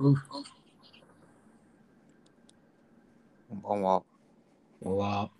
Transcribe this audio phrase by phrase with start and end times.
[0.00, 0.14] うん。
[0.14, 0.20] こ
[3.56, 4.02] んばんは。
[4.80, 5.30] こんばんは。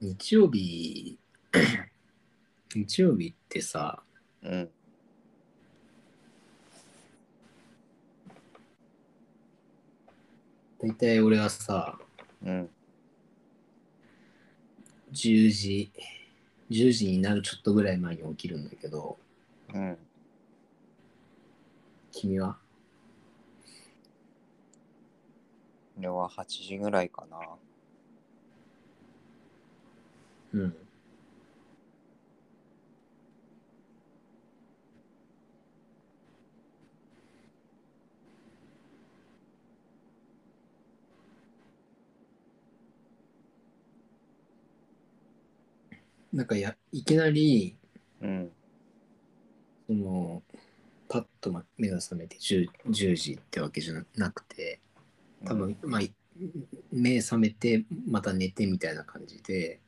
[0.00, 1.18] 日曜日、
[2.74, 4.02] 日曜日ってさ、
[4.40, 4.70] うん。
[10.78, 11.98] 大体俺はさ、
[12.42, 12.70] うん。
[15.12, 15.92] 10時、
[16.70, 19.18] 10時になるちょっとぐらい前に起きるんだけど、
[19.72, 19.98] うん。
[22.12, 22.56] 君は？
[25.98, 27.38] 俺は8時ぐらいかな。
[30.52, 30.76] うん。
[46.36, 47.78] なんかや、いきなり、
[48.20, 48.52] うん。
[49.86, 50.42] その、
[51.08, 54.80] パッとま目が覚めて 10, 10時ってわけじゃなくて、
[55.46, 56.12] 多分、まあ、い
[56.92, 59.80] 目覚めて、また寝てみたいな感じで、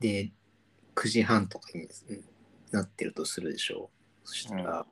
[0.00, 0.32] で、
[0.96, 1.86] 9時半とかに
[2.72, 3.90] なってるとするでしょ
[4.24, 4.28] う。
[4.28, 4.86] そしたら、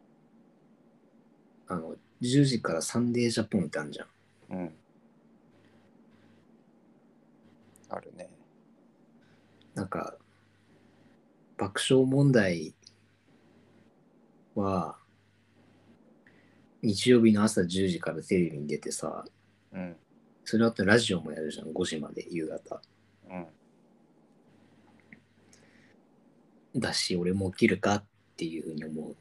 [1.66, 4.08] あの、10時からサンデージャポンってあるじゃん。
[4.50, 4.74] うん。
[7.88, 8.28] あるね。
[9.78, 10.16] なんか、
[11.56, 12.74] 爆笑問題
[14.56, 14.98] は、
[16.82, 19.24] 日曜日の朝10時からテレビに出てさ、
[19.72, 19.96] うん。
[20.44, 22.82] それあとラジオもやるじゃん、5時まで夕方。
[26.74, 26.80] うん。
[26.80, 28.04] だし、俺も起きるかっ
[28.36, 29.16] ていうふうに思う。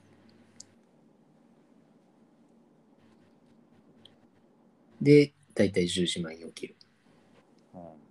[5.03, 6.75] で、だいたい10時前に起きる。
[7.75, 8.07] うん。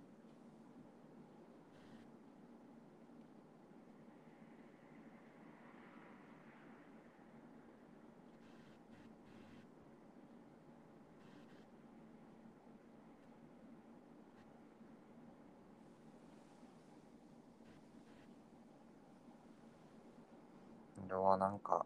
[21.09, 21.85] 俺はなんか、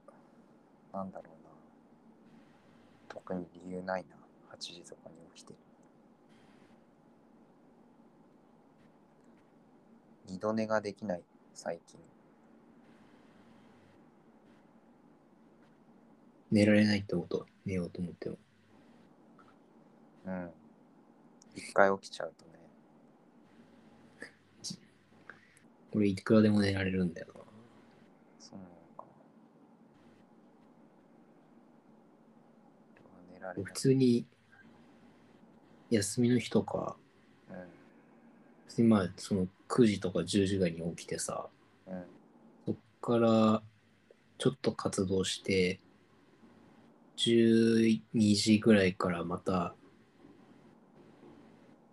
[0.91, 1.49] なんだろうな。
[3.07, 4.15] 特に理由ないな。
[4.51, 5.59] 8時とかに起きてる。
[10.27, 11.23] 二度寝ができない、
[11.53, 11.99] 最近。
[16.51, 17.45] 寝られないってこと？
[17.65, 18.37] 寝ようと思っても。
[20.25, 20.51] うん。
[21.55, 22.51] 一回起きちゃうとね。
[25.93, 27.33] 俺いくらでも寝られるんだよな。
[28.39, 29.11] そうなのかな。
[32.95, 33.74] 俺は寝られ普。
[33.74, 34.25] 通に
[35.90, 36.96] 休みの日とか、
[37.50, 37.56] うん。
[38.68, 41.47] 普通にまあその9時とか10時ぐらいに起きてさ、
[41.88, 42.03] うん。
[42.66, 43.62] そっから
[44.38, 45.79] ちょっと活動して、
[47.18, 48.02] 12
[48.35, 49.75] 時ぐらいからまた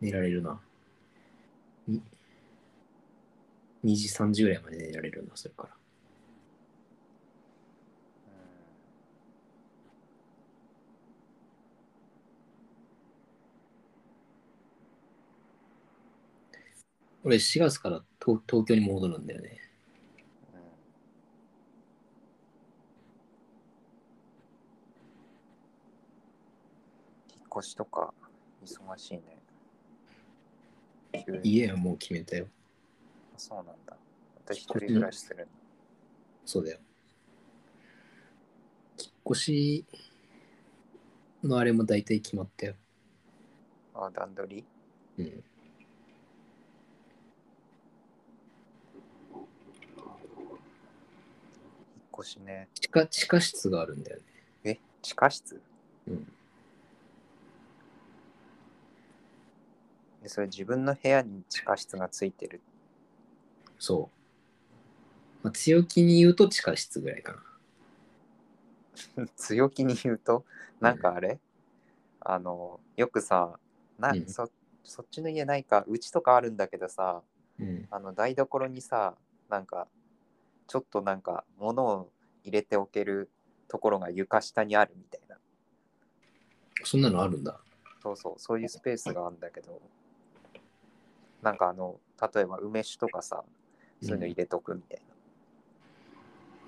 [0.00, 0.60] 寝られるな。
[1.86, 2.02] に
[3.84, 5.77] 2時、3時ぐらいまで寝られるな、それから。
[17.28, 19.60] 俺4月から東東京に戻るんだよね。
[20.54, 20.60] うん。
[27.38, 28.14] 引っ越しとか
[28.64, 29.22] 忙しいね。
[31.42, 32.46] 家はもう決めたよ。
[33.36, 33.94] あそうなんだ。
[34.46, 35.46] 私一人暮らしする
[36.46, 36.78] そうだよ。
[38.98, 39.84] 引っ越し
[41.44, 42.74] のあれも大体決まったよ。
[43.94, 44.06] の。
[44.06, 44.64] あ、段取り？
[45.18, 45.30] うん。
[45.30, 45.36] 引っ
[52.18, 52.68] 越しね。
[52.74, 54.22] 地下地下室があるんだよね。
[54.64, 55.60] え、地下室？
[56.08, 56.32] うん。
[60.22, 62.60] でそれ自分の部屋に地下室がついてる。
[63.78, 65.44] そう。
[65.44, 67.34] まあ、強気に言うと地下室ぐらいか
[69.16, 69.26] な。
[69.36, 70.44] 強気に言うと、
[70.80, 71.38] なんかあれ、
[72.20, 73.58] あの、よくさ、
[73.98, 74.50] な、うんそ
[74.84, 77.22] そっちの家ないか、うちとかあるんだけどさ、
[77.60, 77.86] うん。
[77.90, 79.14] あの台所にさ、
[79.48, 79.86] なんか、
[80.68, 82.12] ちょっとなんか物を
[82.44, 83.30] 入れておける
[83.68, 85.36] ところが床下にあるみたいな。
[86.84, 87.58] そんなのあるんだ。
[88.02, 89.80] そうそう、そういうスペースがあるんだけど、
[91.42, 91.98] なんかあの、
[92.34, 93.42] 例えば梅酒とかさ、
[94.02, 95.02] そういうの入れとくみたい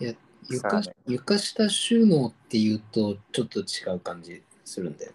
[0.01, 0.07] な。
[0.07, 0.15] いや、
[0.49, 5.13] 床床下収納っていうとちょっと違う感じするんだよ。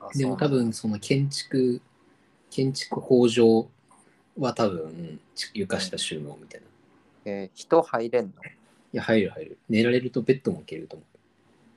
[0.00, 1.80] あでも多分その建築、
[2.50, 3.68] 建築法上
[4.38, 5.20] は多分
[5.52, 6.66] 床下収納みたいな。
[7.26, 8.32] いえー人入れんの？
[8.92, 9.58] や、入る入る。
[9.68, 11.04] 寝られるとベッドも置けると思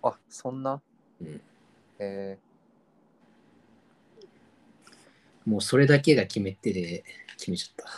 [0.04, 0.82] あ、そんな？
[1.22, 1.42] うん
[2.00, 2.38] え
[5.46, 5.50] う。
[5.50, 7.04] もうそれだけが決め手で
[7.38, 7.90] 決めちゃった。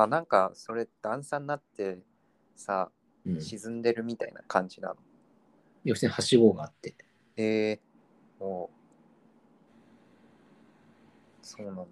[0.00, 1.98] ーあ、なんかそれ段差になって
[2.56, 2.90] さ、
[3.26, 3.40] うん。
[3.40, 4.96] 沈んでるみたいな感じなの？
[5.84, 6.94] 要するにはしごがあって。
[7.36, 8.68] えー、おう
[11.42, 11.82] そうなんだ。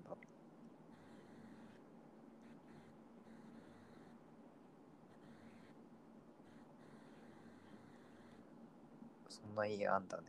[9.58, 10.22] そんな家あんだね。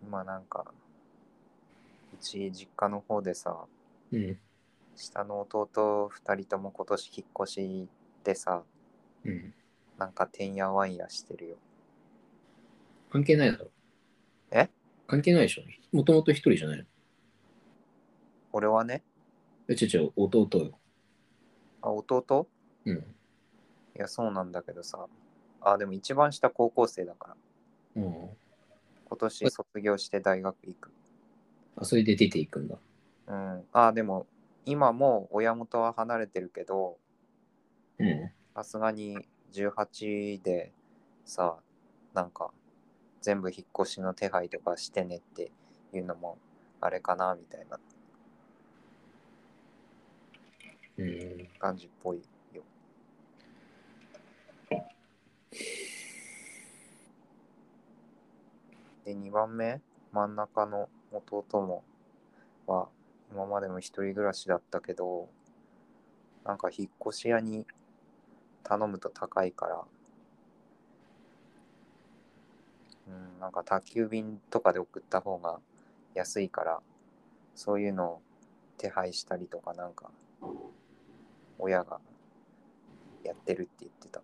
[0.00, 0.64] 今なんか、
[2.12, 3.64] うち実家の方でさ、
[4.12, 4.38] うん。
[4.94, 7.88] 下の弟2人とも今年引っ越し
[8.22, 8.62] でさ、
[9.24, 9.52] うん。
[9.98, 11.56] なんかてんやわんやしてるよ。
[13.10, 13.70] 関係ないだろ。
[14.52, 14.68] え？
[15.08, 15.62] 関係ないでしょ。
[15.90, 16.84] もともと一人じゃないの。
[18.52, 19.02] 俺はね、
[19.66, 20.78] え、ちょちょ、弟よ。
[21.84, 22.48] あ、弟？
[22.86, 22.96] うん。
[22.96, 23.00] い
[23.94, 25.06] や、そうなんだけどさ。
[25.60, 27.36] あ、でも一番下高校生だか
[27.94, 28.02] ら。
[28.02, 28.30] うん。
[29.04, 30.90] 今年卒業して大学行く。
[31.76, 32.78] あ、それで出ていくんだ。
[33.26, 33.64] うん。
[33.72, 34.26] あ、でも
[34.64, 36.96] 今もう親元は離れてるけど、
[37.98, 38.30] うん。
[38.54, 39.18] さすがに
[39.52, 40.72] 18で
[41.26, 41.58] さ、
[42.14, 42.50] なんか
[43.20, 45.52] 全部引っ越しの手配とかしてねって
[45.92, 46.38] いうのも
[46.80, 47.82] あれかなみたいなうん。
[51.58, 52.62] 感じっぽいよ。
[59.04, 59.80] で、2番目、
[60.12, 61.84] 真ん中の弟も
[62.66, 62.88] は
[63.32, 65.28] 今までも一人暮らしだったけど、
[66.44, 67.66] なんか引っ越し屋に
[68.62, 69.84] 頼むと高いから、
[73.08, 75.58] うん、なんか宅急便とかで送った方が
[76.14, 76.80] 安いから、
[77.54, 78.22] そういうのを
[78.78, 80.10] 手配したりとかなんか、
[81.58, 82.00] 親が
[83.22, 84.22] やってるって言ってた。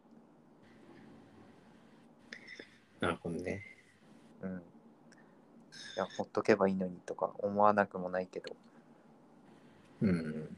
[3.00, 3.62] なるほどね。
[4.42, 4.56] うん。
[4.58, 4.62] い
[5.96, 8.54] や、ほっとけばいいのにとか思わなくもないけど、
[10.02, 10.56] うん。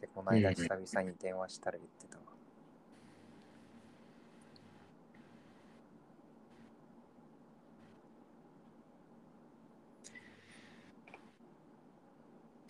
[0.00, 2.22] で、この間うん久々に電話したら言ってたわ。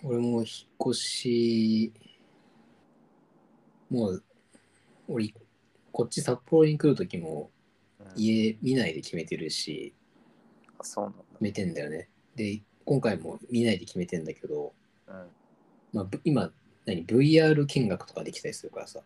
[0.04, 0.46] 俺も引っ
[0.90, 1.92] 越し、
[3.90, 4.24] もう、
[5.08, 5.32] 俺、
[5.92, 7.50] こっち札幌に来るときも
[8.00, 9.92] うん、家見ないで決めてるし、
[10.78, 11.18] あそうなんだ。
[11.32, 12.08] 決めてんだよね。
[12.36, 14.72] で、今回も見ないで決めてんだけど、
[15.08, 15.14] うん。
[15.92, 16.50] まあ、ぶ今、
[16.86, 19.00] 何、VR 見学とかできたりするからさ、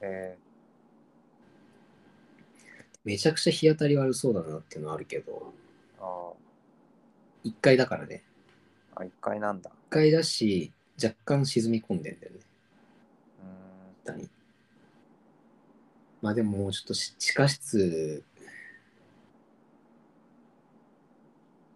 [0.00, 0.36] え
[3.04, 6.32] めちゃくちゃ日当たり悪そうだなっていうのはあるけど、ー、あ
[7.44, 8.24] 1階だからね。
[8.96, 9.70] ーあ、1階なんだ。
[9.88, 10.70] 1階だし、
[11.02, 12.40] 若干沈み込んでんだよね、
[14.06, 14.16] うーん。
[14.16, 14.28] 下に。
[16.20, 18.22] まあでももうちょっとし地下室、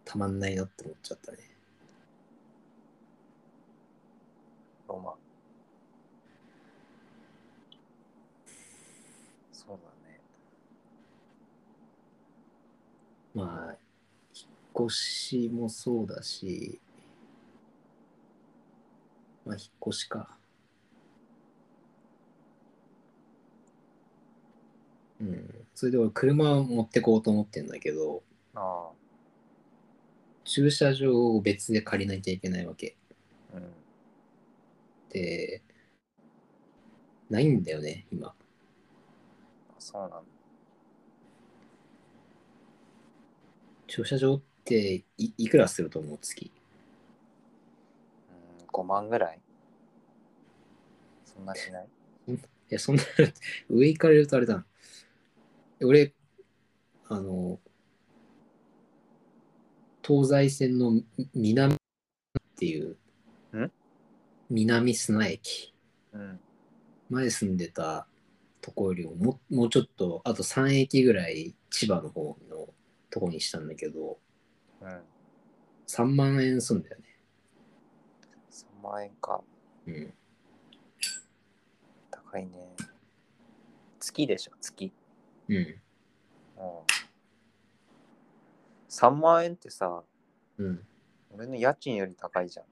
[0.04, 1.38] たまんないなって思っちゃったね。
[4.86, 5.14] ロマン。
[9.54, 9.74] そうだ
[10.06, 10.20] ね。
[13.34, 13.76] まあ、
[14.34, 14.42] 引
[14.84, 16.78] っ越しもそうだし、
[19.44, 20.36] まあ、引っ越しか。
[25.20, 25.66] うん。
[25.74, 28.22] それで俺、車を持ってこうと思ってんだけど、
[28.54, 28.90] あ
[30.44, 32.96] 駐車場を別で借りなきゃいけないわけ。
[33.54, 33.72] あ、うん。
[35.10, 35.62] で、
[37.30, 38.28] ないんだよね、今。
[38.28, 38.34] あ
[39.78, 40.22] そうなんだ。
[43.86, 46.50] 駐車場っていいくらすると思う月？
[48.72, 49.40] うん、5万ぐらい？
[51.24, 51.88] そんなしない？
[52.32, 52.38] い
[52.68, 53.02] や、そんな、
[53.68, 54.66] 上行かれるとあれだな。
[55.82, 56.14] 俺、
[57.08, 57.60] あの、
[60.02, 61.78] 東西線のみ南っ
[62.56, 62.96] ていう、
[63.54, 63.72] ん？
[64.50, 65.74] 南砂駅
[66.12, 66.40] うん。
[67.10, 68.06] 前住んでた
[68.60, 72.72] ところよりもももうちょっと、あと3駅ぐらい千葉の方の
[73.10, 74.18] とこにしたんだけど、
[74.80, 75.02] うん。
[75.86, 77.11] 3万円すんだよね。
[78.82, 79.40] 3万円か。
[79.86, 80.12] うん。
[82.10, 82.74] 高いね。
[84.00, 84.92] 月でしょ、月。
[85.48, 85.56] うん。
[85.56, 85.72] うん。
[88.88, 90.02] 3万円ってさ、
[90.58, 90.84] うん。
[91.30, 92.66] 俺の家賃より高いじゃん。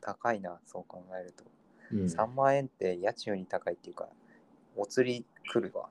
[0.00, 1.44] 高いな、そう考えると。
[1.92, 4.08] うん、3万円って家賃より高いっていうか、
[4.76, 5.88] お釣り来るわ。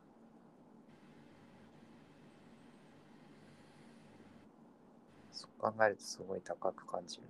[5.32, 7.24] そう考えるとすごい高く感じる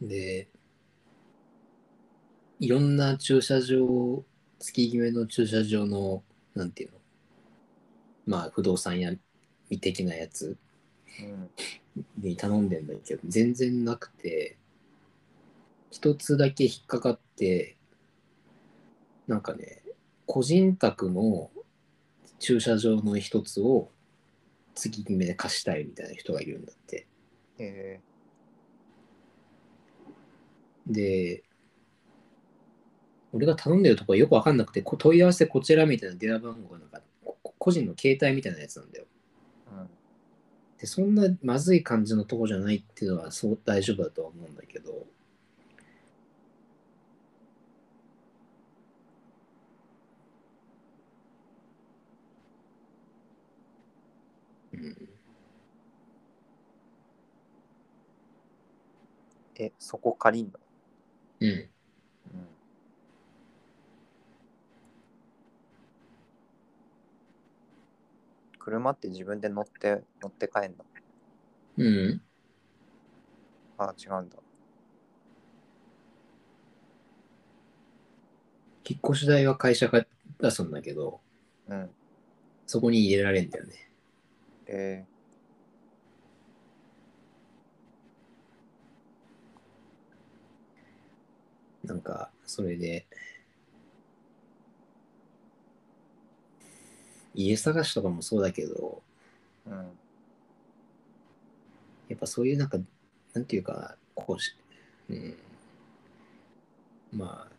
[0.00, 0.48] で、
[2.58, 4.24] いろんな駐車場、
[4.58, 6.22] 月決めの駐車場の、
[6.54, 6.98] なんていうの、
[8.26, 9.12] まあ、不動産屋
[9.80, 10.56] 的なやつ
[11.20, 11.26] な。
[11.26, 11.50] うん。
[12.18, 14.56] に頼んでんだけど、全然なくて、
[15.90, 17.76] 一つだけ引っかかって、
[19.28, 19.82] なんかね、
[20.26, 21.50] 個人宅の
[22.40, 23.90] 駐車場の一つを
[24.74, 27.06] 月決めで貸したいみたいな人がいるんだって。
[27.58, 28.00] え
[30.86, 31.44] で、
[33.32, 39.06] 俺が頼んでるところよくわかんなくて、こ問い合わせこちらみたいな電話番号がなんか、こ個人の携帯みたいなやつなんだよ。
[39.72, 39.90] ーうん。
[40.78, 45.06] で、そんなまずい感じのとこじゃないっていうのはそう大丈夫だとは思うんだけど、
[59.56, 60.58] え、そこ借りんの？
[61.40, 61.68] うん、うん。
[68.58, 70.84] 車って自分で乗って、乗って帰んの？
[71.76, 72.22] うん、
[73.78, 74.36] あ、違うんだ。
[78.88, 80.04] 引っ越し代は会社が
[80.40, 81.20] 出すんだけど、
[81.68, 81.90] うん。
[82.66, 83.90] そこに入れられんだよね。
[84.66, 85.04] え
[91.84, 93.06] なんか、それで、
[97.34, 99.76] 家探しとかもそうだけど、ー、うん。
[102.08, 102.78] やっぱそういうなんか、
[103.34, 104.56] なんていうか、こうし、
[105.10, 105.36] うん、
[107.12, 107.54] まあ、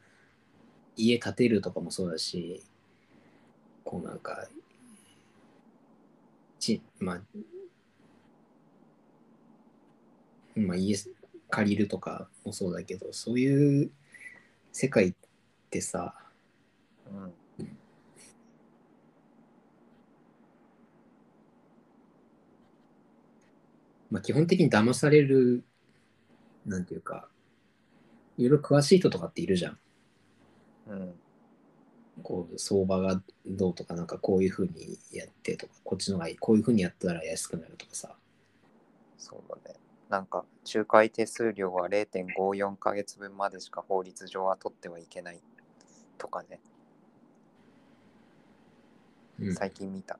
[0.96, 2.63] 家建てるとかもそうだし、
[3.84, 4.48] こうなんか、
[6.60, 7.22] ち、まあ、
[10.55, 10.96] まあ家
[11.50, 13.91] 借りるとかもそうだけど、そういう
[14.77, 15.13] 世界っ
[15.70, 16.13] てさ、
[17.10, 17.67] うん。
[24.12, 25.63] まあ基本的に騙される、
[26.65, 27.29] なんていうか、
[28.38, 29.79] いろいろ詳しい人とかっているじゃん。
[30.88, 31.13] うん。
[32.22, 38.15] こう相場がどうとかなんかこういうふうにやってとかこっちのがいいこういうふうにやったら安くなるとかさ
[39.17, 39.85] そうだね。
[40.10, 45.42] なんか、仲介手数料は0.54ヶ月分までしか法律上は取ってはいけない
[46.18, 46.60] とかね、
[49.40, 49.56] うん。
[49.56, 50.20] 最近見た。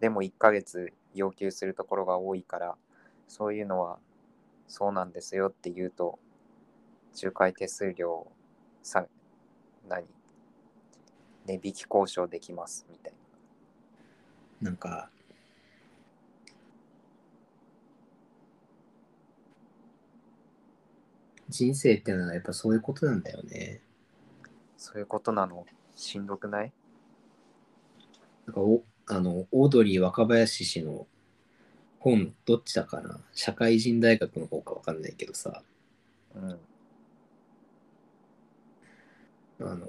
[0.00, 2.76] でも1ヶ月要求するところが多いから、
[3.26, 3.98] そういうのは
[4.68, 6.18] そうなんですよって言うと、
[7.22, 8.26] 仲介手数料
[8.82, 9.06] さ、
[9.88, 10.04] 何？
[11.46, 13.12] 値引き交渉できますみたい
[14.62, 15.10] なんか
[21.48, 23.80] 人生ってのはやっぱそういうことなんだよね
[24.42, 24.50] な。
[24.76, 25.66] そういうことなの？
[25.96, 26.72] しんどくない？
[28.46, 31.06] なんかおあのオードリー若林氏の
[31.98, 33.20] 本どっちだかな？
[33.32, 35.62] 社会人大学の方かわかんないけどさ
[36.34, 36.58] うん。
[39.60, 39.88] あの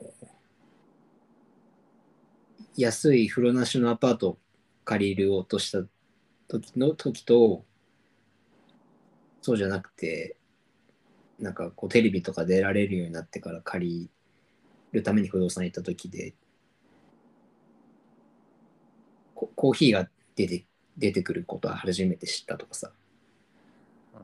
[2.77, 4.37] 安い風呂なしのアパートを
[4.83, 5.79] 借りるとした
[6.47, 7.65] 時の時と
[9.41, 10.35] そうじゃなくて
[11.39, 14.09] なんかこうテレビとか出られるようになってから借り
[14.93, 16.33] るために不動産行った時で
[19.33, 20.65] ココーヒーが出て
[20.97, 22.91] 出てくることは初めて知ったとかさ
[24.13, 24.21] うん。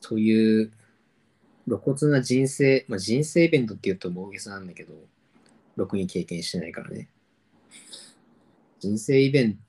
[0.00, 0.70] そういう
[1.66, 4.94] 露骨な人生、まあ、人生イベントっていうと大げさなんだけど、
[5.76, 7.08] ろくに経験してないからね。
[8.80, 9.60] 人生イベント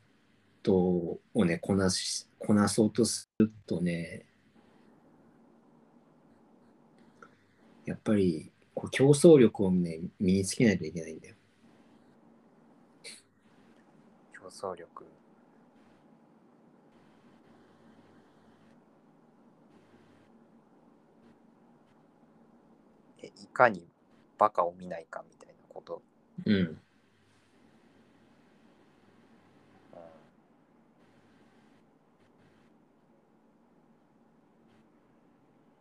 [0.69, 4.25] をね、こなし、こなそうとするとね、
[7.85, 11.35] やっぱりこう競争力をね、身につけないといけないんだよ。
[14.33, 15.05] 競争力。
[23.23, 23.87] え、いかに
[24.37, 26.01] バカを見ないかみたいなこと？
[26.45, 26.81] うん。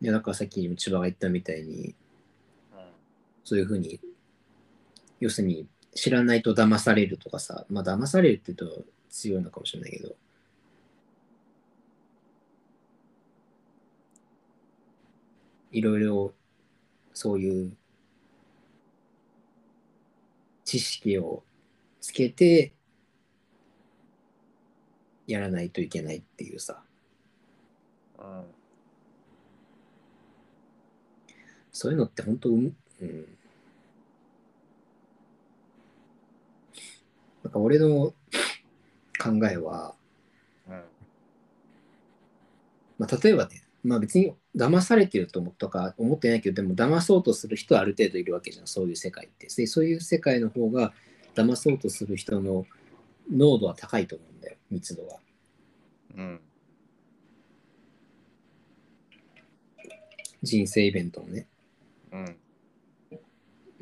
[0.01, 1.95] いやだからさっき千葉が言ったみたいに、
[2.73, 2.81] うん、
[3.45, 4.01] そういうふうに
[5.21, 10.15] 要するに知らないと騙されるとかさまあ騙されるって言うと強いのかもしれないけど。
[15.73, 16.35] いろいろ
[17.15, 17.77] そういう
[20.65, 21.45] 知識を
[22.01, 22.73] つけて
[25.27, 26.83] やらないといけないっていうさ。
[28.19, 28.60] うん。
[31.81, 33.27] そういうのって本当うん、うん。
[37.43, 38.13] なんか俺の
[39.19, 39.95] 考えは、
[40.69, 40.83] うん。
[42.99, 49.47] まあ、例えばね、まあ別に騙されてると思とか思ってないけど、でも騙そうとする人はある程度いるわけじゃん、そういう世界って。
[49.47, 50.93] でそういう世界の方が
[51.35, 52.67] 騙そうとする人の
[53.33, 55.17] 濃度は高いと思うんだよ、密度が。
[56.19, 56.41] うん。
[60.43, 61.47] 人生イベントのね。
[62.13, 62.37] うん。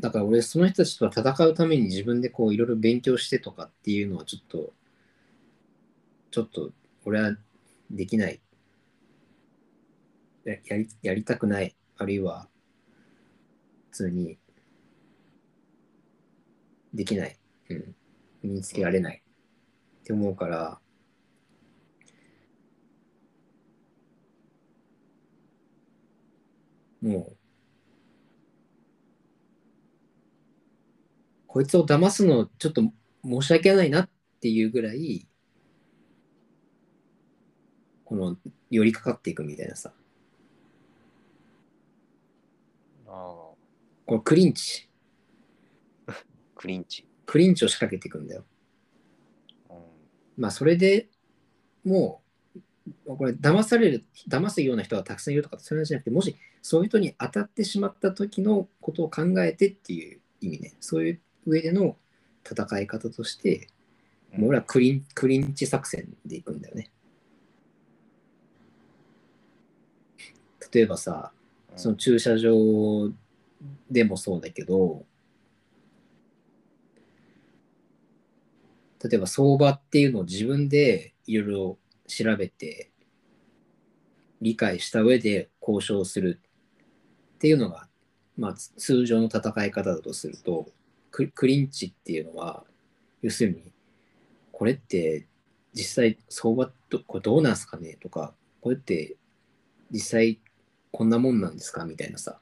[0.00, 4.72] だから俺、その人たちとは戦うために自分でこういろいろ勉強してとかっていうのはちょっと、
[6.30, 6.70] ちょっと
[7.04, 7.36] 俺は
[7.90, 8.40] できない。
[10.44, 11.76] ややりやりたくない。
[11.96, 12.48] あるいは、
[13.90, 14.38] 普通に、
[16.94, 17.36] できない。
[17.70, 17.96] うん。
[18.42, 19.22] 身につけられない。
[20.00, 20.80] って思うから、
[27.00, 27.37] もう、
[31.48, 32.82] こいつを騙すのちょっと
[33.24, 34.08] 申し訳ないなっ
[34.40, 35.26] ていうぐらい、
[38.04, 38.36] この
[38.70, 39.92] 寄りかかっていくみたいなさ。
[43.06, 43.56] ああ、こ
[44.10, 44.88] れクリンチ。
[46.54, 47.06] クリンチ。
[47.24, 48.44] クリンチを仕掛けていくんだよ。
[49.70, 49.76] うん。
[50.36, 51.08] まあそれで
[51.82, 52.22] も
[53.06, 60.76] う、これ騙される、騙すような人がたくさんいるとかそういう話じゃなくて、もしそういう人に当たってしまった時のことを考えてっていう意味ね。
[60.80, 61.96] そういう上での
[62.48, 63.68] 戦い方として、
[64.32, 66.90] もう俺はクリンクリンチ作戦でいくんだよね。
[70.72, 71.38] 例えばさ、うん
[71.78, 72.56] その駐車場
[73.88, 75.04] でもそうだけど、
[79.04, 82.90] 例えば相場っていうのを自分でいろいろ調べて、
[84.40, 86.40] 理解した上で交渉する
[87.36, 87.88] っていうのが、
[88.36, 90.68] まあ、つ通常の戦い方だとすると、
[91.26, 92.62] ククリンチっていうのは、
[93.22, 93.72] 要するに、
[94.52, 95.26] これって
[95.74, 99.16] 実際相場とこれどうなんすかねとか、これって
[99.90, 100.40] 実際
[100.92, 101.84] こんなもんなんですか？
[101.84, 102.38] みたいなさ、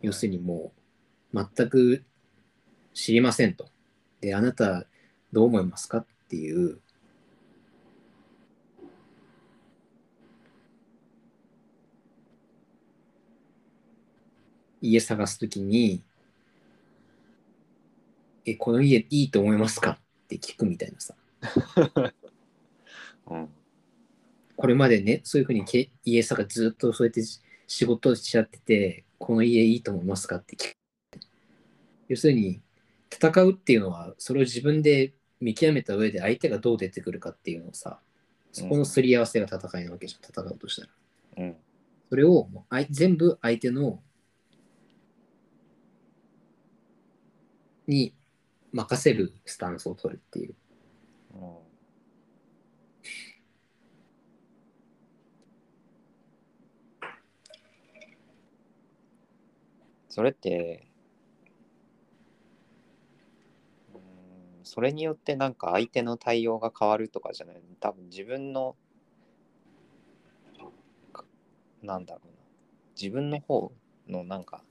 [0.00, 0.72] 要するにも
[1.32, 2.02] う全く
[2.92, 3.68] 知りませんと。
[4.20, 4.84] で、あなた
[5.32, 5.98] どう思いますか？
[5.98, 6.80] っていう、
[14.80, 16.02] 家探すときに、
[18.44, 19.98] え、この家いいと思いますか？
[20.24, 21.14] って聞くみたいなさ。
[23.28, 23.48] うん。
[24.56, 30.36] これまでね、そういうふうにけ家探ずっとそうやってし仕事をしちゃってて、この家いいと思いますか？
[30.36, 30.72] って聞く。
[32.08, 32.60] 要するに、
[33.10, 38.00] 戦うっていうのは、それを自分で見極めた上で相手がどう出てくるかっていうのをさ、
[38.52, 41.44] そこのすり合わせが戦いなわけじゃん、戦うとしたら。
[41.44, 41.56] うん。
[42.10, 44.02] それをもうあい全部相手の
[47.86, 48.14] に
[48.72, 50.54] 任せるスタンスを取るっていう。
[51.36, 51.72] ん。
[60.08, 60.86] それって、
[64.62, 68.76] それによってなんか相手の対応が変わるとかじゃない多分自分の、
[71.82, 72.32] なんだろうな、
[72.98, 73.72] 自分の方
[74.08, 74.62] のなんか、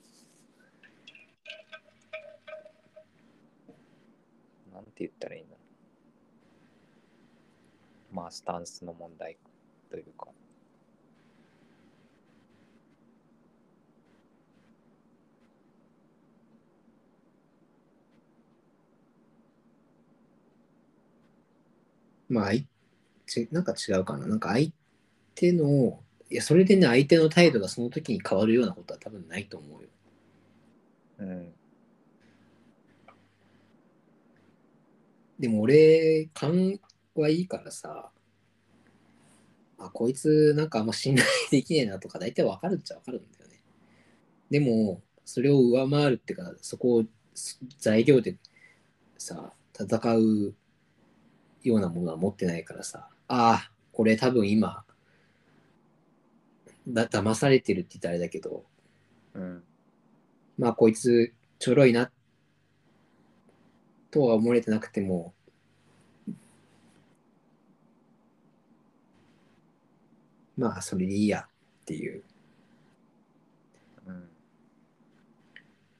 [4.73, 5.57] なんて言ったらいいんだろ
[8.11, 8.15] う。
[8.15, 9.37] まあ、スタンスの問題
[9.89, 10.27] というか。
[22.29, 22.51] まあ、
[23.25, 24.27] ちなんか違うかな。
[24.27, 24.71] なんか相
[25.35, 29.89] 手の、いや、それでね、相手の態度がその時に変わるようなことは多分ないと思うよ。
[31.19, 31.53] うん。
[35.41, 36.79] でも俺、勘
[37.15, 38.11] はいいからさ、
[39.79, 43.59] あ、こいつなんかあんま信頼できねえなとか大体わかるっちゃわかるんだよね。
[44.51, 48.37] でも、それを上回るっていうか、そこをす材料で
[49.17, 50.53] さ、戦う
[51.63, 54.85] ようなものは持ってないからさ、ああ、これ多分今、
[56.87, 58.63] だ騙されてるって言ったらあれだけど、
[59.33, 59.63] うん。
[60.59, 62.11] まあこいつちょろいな
[64.11, 65.33] とは思われてなくても、
[70.57, 72.23] まあそれでいいやっていう。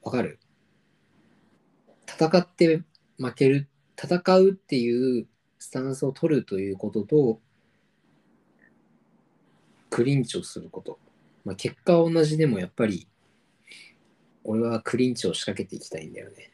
[0.02, 0.38] わかる？
[2.06, 2.82] 戦って
[3.18, 5.26] 負ける、戦うっていう
[5.58, 7.40] スタンスを取るということと、
[9.90, 10.98] クリンチをすること。
[11.44, 13.06] まあ、結果は同じでもやっぱり、
[14.44, 16.52] 俺はクリンチを仕掛けていきたいんだよね。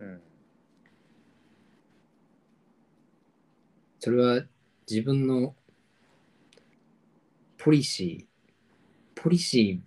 [0.00, 0.22] うん。
[4.08, 4.42] それは
[4.88, 5.54] 自分の
[7.58, 9.82] ポリシー、ポリシ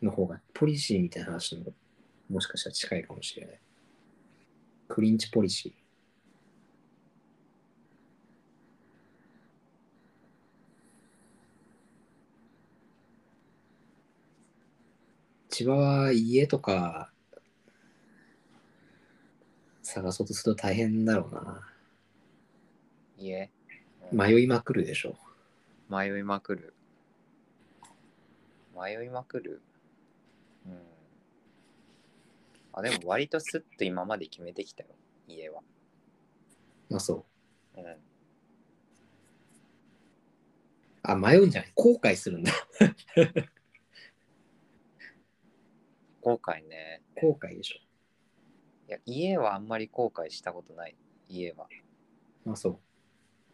[0.00, 1.64] ーの方が、ポリシーみたいな話の
[2.30, 3.60] もしかしたら近いかもしれない。
[4.88, 5.72] クリンチポリシー。
[15.50, 17.12] 千葉は家とか
[19.82, 21.71] 探そうとすると大変だろうな。
[23.22, 23.50] いえ。
[24.10, 25.16] 迷いまくるでしょ。
[25.88, 26.74] 迷いまくる。
[28.74, 29.62] 迷いまくる？
[30.66, 30.78] うん。
[32.72, 34.90] あ、でも割とスッと今まで決めてきたよ、
[35.28, 35.62] 家は。
[36.90, 37.24] まあそ
[37.76, 37.80] う。
[37.80, 37.96] うん。
[41.04, 42.52] あ、迷うんじゃない後悔するんだ。
[46.22, 47.02] 後悔ね。
[47.20, 47.76] 後悔でしょ。
[48.88, 50.96] いや、家はあんまり後悔したことない。
[51.28, 51.68] 家は。
[52.44, 52.78] まあそう。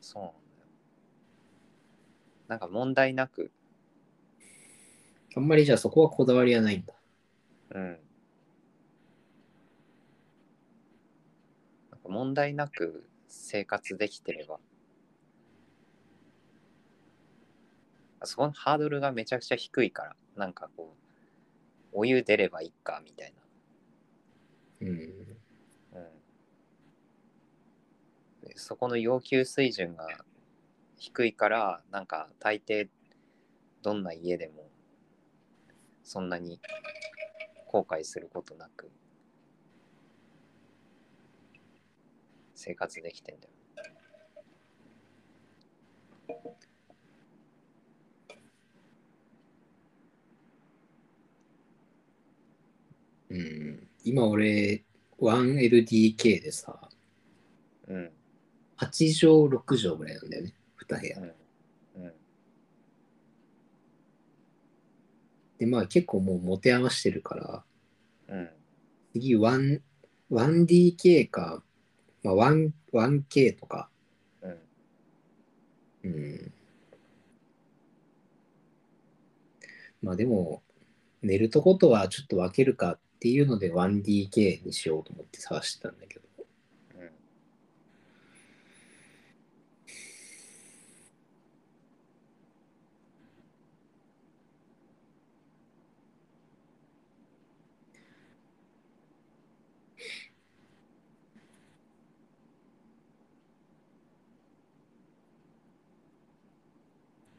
[0.00, 0.38] そうなんだよ。
[2.48, 3.50] なんか問題なく、
[5.36, 6.94] あんまりじゃあそこはこだわりはないんだ。
[7.70, 7.82] うん。
[11.90, 14.58] なんか問題なく生活できてれば、
[18.20, 20.98] あそこのハードルがめちゃくちゃ低いから、なんかこう、
[21.92, 23.32] お湯出ればいいかみたい
[24.80, 24.88] うん。
[25.92, 26.00] な。
[26.00, 26.08] うん。
[28.42, 30.06] でそこの要求水準が
[30.96, 32.88] 低いから、なんか大抵
[33.82, 34.68] どんな家でも
[36.02, 36.60] そんなに
[37.66, 38.90] 後悔することなく
[42.54, 43.52] 生活できてんだよ。
[53.30, 53.88] うん。
[54.04, 54.84] 今俺、
[55.18, 56.88] 1LDK でさ、
[57.86, 58.17] うん。
[58.78, 60.54] 8畳6畳ぐらいなんだよね。
[60.88, 61.18] 2部屋。
[61.18, 61.24] うん。
[62.04, 62.12] うん。
[65.58, 67.64] で、まあ結構もう持て余してるから、
[68.28, 68.48] うん。
[69.12, 69.80] 次 1-
[70.30, 71.62] 1DK か、
[72.22, 73.88] まあ、1 1K とか、
[74.42, 74.58] うん。
[76.04, 76.52] うん。
[80.02, 80.62] まあでも、
[81.22, 86.22] 寝るとことはちょっと分けるかっていうので 1DK にしようと思って探してたんだけど。
[86.96, 87.10] うん。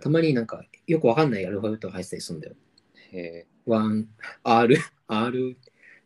[0.00, 2.56] たまになんかよくわかんないアルファベットが入ってたりするんだよ。
[3.12, 4.06] へえ1、
[4.42, 5.56] R、R、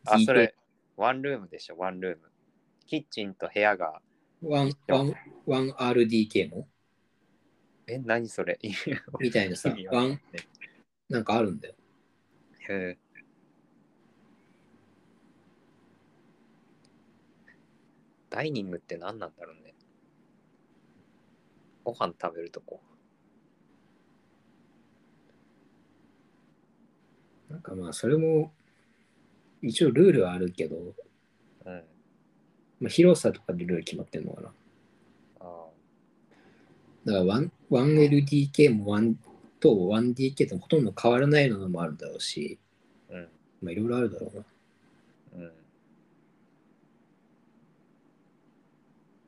[0.03, 0.53] あそれ
[0.97, 2.26] ワンルームでしょワンルーム
[2.87, 4.01] キッチンと部屋が
[4.41, 5.13] 1、1、
[5.45, 6.67] 1RDK も？
[7.85, 8.57] え何それ？
[9.19, 10.19] みたいなさ、ワン
[11.09, 11.75] なんかあるんだよ。
[12.69, 12.97] へえ
[18.29, 19.73] ダイニングって何なんだろうね。
[21.83, 22.81] ご飯食べるとこ。
[27.49, 28.53] なんかまあ、それも、
[29.61, 30.95] 一応ルールはあるけど、うん
[32.79, 34.53] まあ、広さとかでルール決まってんのかな。
[35.41, 35.65] あ
[37.05, 39.15] だから 1- 1LDK も1
[39.59, 42.59] と 1DK とほとんど変わらないのもあるだろうし、
[43.09, 43.27] あうん
[43.61, 44.45] まあいろいろあるだろうな。
[45.45, 45.51] うん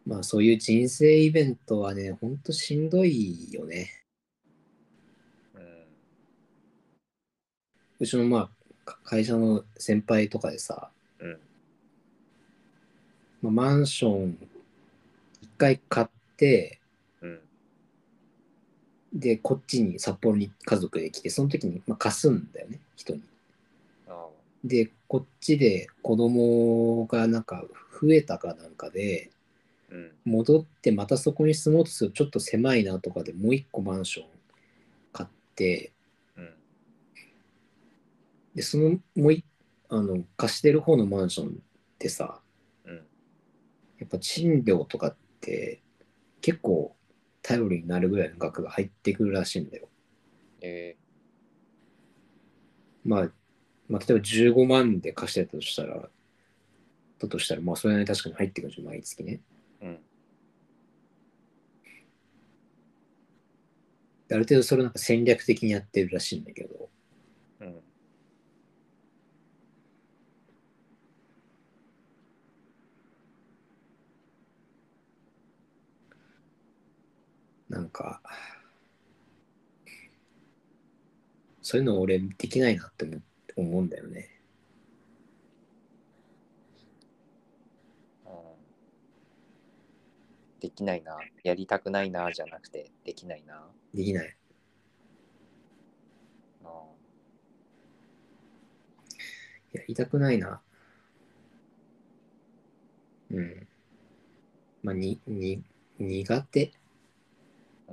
[0.10, 3.92] まあそういう人生イベントはね、ほんとしんどいよね。
[5.54, 5.86] うん。
[8.00, 8.50] うちのまあ
[8.86, 10.99] か会社の先輩とかでさ、うん。
[13.42, 14.38] まあ、マンション
[15.42, 16.80] 一回買って、
[17.22, 17.40] うん。
[19.14, 23.24] で、こっちに札幌に家族で来て、その時にまあ貸すんだよね、人に。
[24.08, 24.28] あ
[24.64, 27.64] で、こっちで子供がなんか
[28.02, 29.32] 増えたかなんかで、
[29.92, 29.96] あ。
[29.96, 30.12] うん。
[30.26, 34.28] 戻ってまたそこに住もうとするとちょっと狭いなとかでもう一個マンション
[35.12, 35.92] 買って、
[36.36, 36.54] うん。
[38.54, 39.46] で、そのもう一
[39.90, 41.52] あの貸してる方のマンションっ
[41.98, 42.49] てさ、うん。
[44.00, 45.82] やっぱ賃料とかって
[46.42, 46.96] 結構
[47.42, 49.90] 頼りになるぐらいの額が入ってくるらしいんだよ。
[50.62, 50.96] え
[53.04, 53.30] まあ、
[53.88, 56.10] まあ、例えば15万で貸してたとしたら、
[57.20, 59.42] だとしたら、まあ、それなりに確かに入ってくるじゃん、毎月ね。
[59.82, 60.00] ー、うん。
[64.28, 66.90] である程度それなんか戦略的にやってるらしいんだけど、
[67.62, 67.82] うん。
[77.70, 78.22] なんか、
[81.62, 83.22] そういうの俺できないなって思
[83.56, 84.30] 思うんだよね。
[88.26, 88.32] うん
[90.62, 91.18] できないな。
[91.44, 93.68] やりたくないな、じゃなくて、できないな。
[93.94, 94.36] できない。
[96.64, 96.84] あ
[99.74, 100.62] やりたくないな。
[103.32, 103.68] うん。
[104.84, 105.64] まあ、に、に、
[106.00, 106.79] 苦手。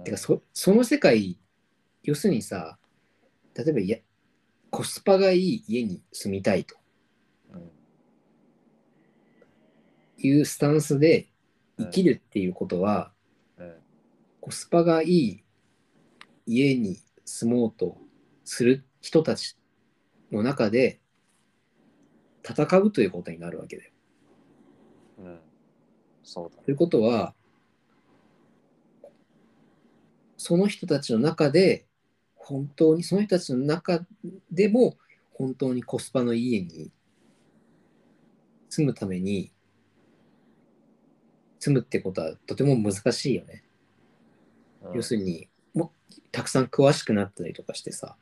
[0.01, 1.39] ーてかそ、その世界、
[2.03, 2.79] 要するにさ、
[3.55, 3.99] 例えばいや、
[4.71, 6.77] コスパがいい家に住みたいと
[7.53, 7.71] うん。
[10.19, 11.29] いうスタンスで
[11.79, 13.13] 生きるっていうことは、
[13.57, 13.75] うん。
[14.41, 15.45] コスパがいい
[16.47, 17.99] 家に住もうと
[18.45, 19.57] する人たち
[20.31, 21.01] の中で
[22.45, 23.93] 戦うということになるわけだよ。
[25.19, 25.41] うん。
[26.23, 27.35] そうだということは、
[30.47, 31.87] その人たちの中で、
[32.37, 34.07] 本当に、その人たちの中
[34.49, 34.97] でも、
[35.33, 36.93] 本当にコスパのいい家に
[38.69, 39.51] 住むために、
[41.59, 43.65] 住むってことはとても難しいよね。
[44.83, 45.91] うん要するに、も
[46.31, 48.17] たくさん詳しくなったりとかしてさ、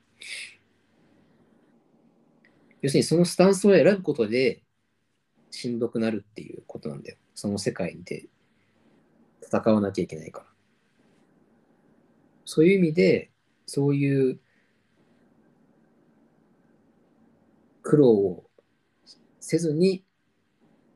[2.81, 4.63] 要するにそのスタンスを選ぶことで
[5.51, 7.19] しんどくなるっていうことなんだよ。
[7.35, 8.29] その世界で
[9.43, 10.54] 戦わなきゃいけないから。
[12.45, 13.31] そういう意味で、
[13.67, 14.39] そういう
[17.83, 18.45] 苦労を
[19.41, 20.05] せずに、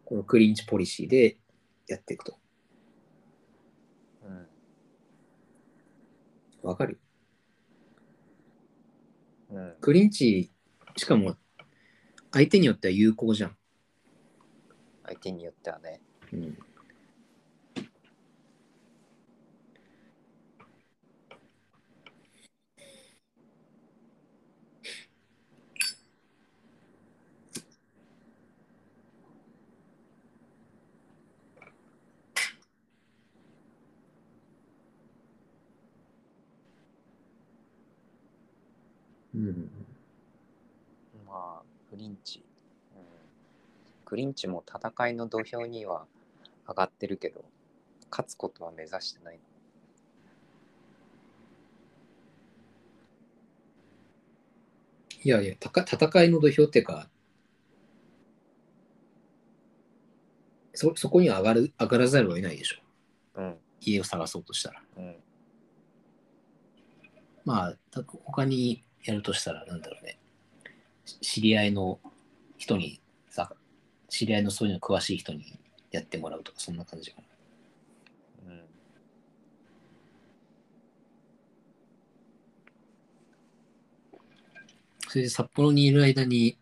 [0.05, 1.39] このクリンチポリシーで
[1.87, 2.39] やっていくと。
[4.25, 4.47] うん
[6.63, 6.99] わかる？
[9.51, 10.51] うんクリンチ、
[10.97, 11.37] しかも
[12.33, 13.57] 相手によっては有効じゃん。
[15.05, 16.01] 相手によってはね。
[16.33, 16.59] うん、
[39.35, 39.71] うん。
[41.27, 42.43] まあ、クリンチ。
[42.97, 43.03] うん、
[44.09, 46.07] クリンチも戦いの土俵には
[46.67, 47.45] 上がってるけど、
[48.11, 49.39] 勝つことは目指してない。
[55.23, 57.11] いやいや、たか戦いの土俵っていうか、
[60.73, 62.79] そそこには上がる上がらざるを得ないでしょ。
[63.35, 63.59] うん。
[63.83, 64.83] 家を探そうとしたら。
[64.97, 65.17] うん。
[67.45, 70.19] まあ、た他にやるとしたら、なんだろうね。
[71.05, 72.01] し知り合いの
[72.57, 73.08] 人にさ、
[74.09, 75.59] 知り合いのそういうの詳しい人に
[75.91, 77.21] やってもらうとか、そんな感じか
[78.47, 78.53] な。
[78.53, 78.63] うん。
[85.09, 86.59] それで札幌にいる間に、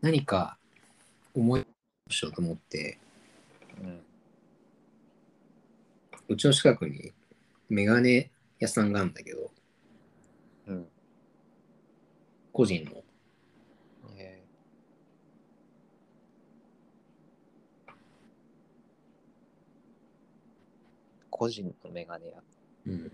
[0.00, 0.58] 何か
[1.34, 1.66] 思い
[2.08, 2.98] しようと思って、
[3.80, 4.00] うん。
[6.28, 7.12] うちの近くに
[7.68, 9.50] メガネ屋さんがあるんだけど、
[10.68, 10.88] うん。
[12.56, 13.04] 個人の。
[14.16, 14.46] えー
[21.28, 22.42] 個人のメガネや。
[22.86, 23.12] うん。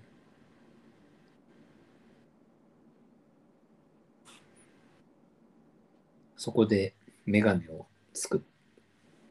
[6.37, 6.95] そこで
[7.27, 8.41] メガネを作っ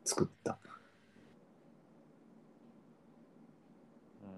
[0.04, 0.58] 作った。
[4.21, 4.32] うん。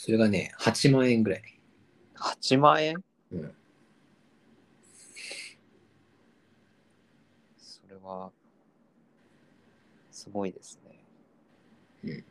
[0.00, 1.42] それがね、8万円ぐらい。
[2.14, 3.02] 8万円？
[3.32, 3.54] うん。
[7.58, 8.30] それは、
[10.12, 11.04] すごいですね。
[12.04, 12.24] うん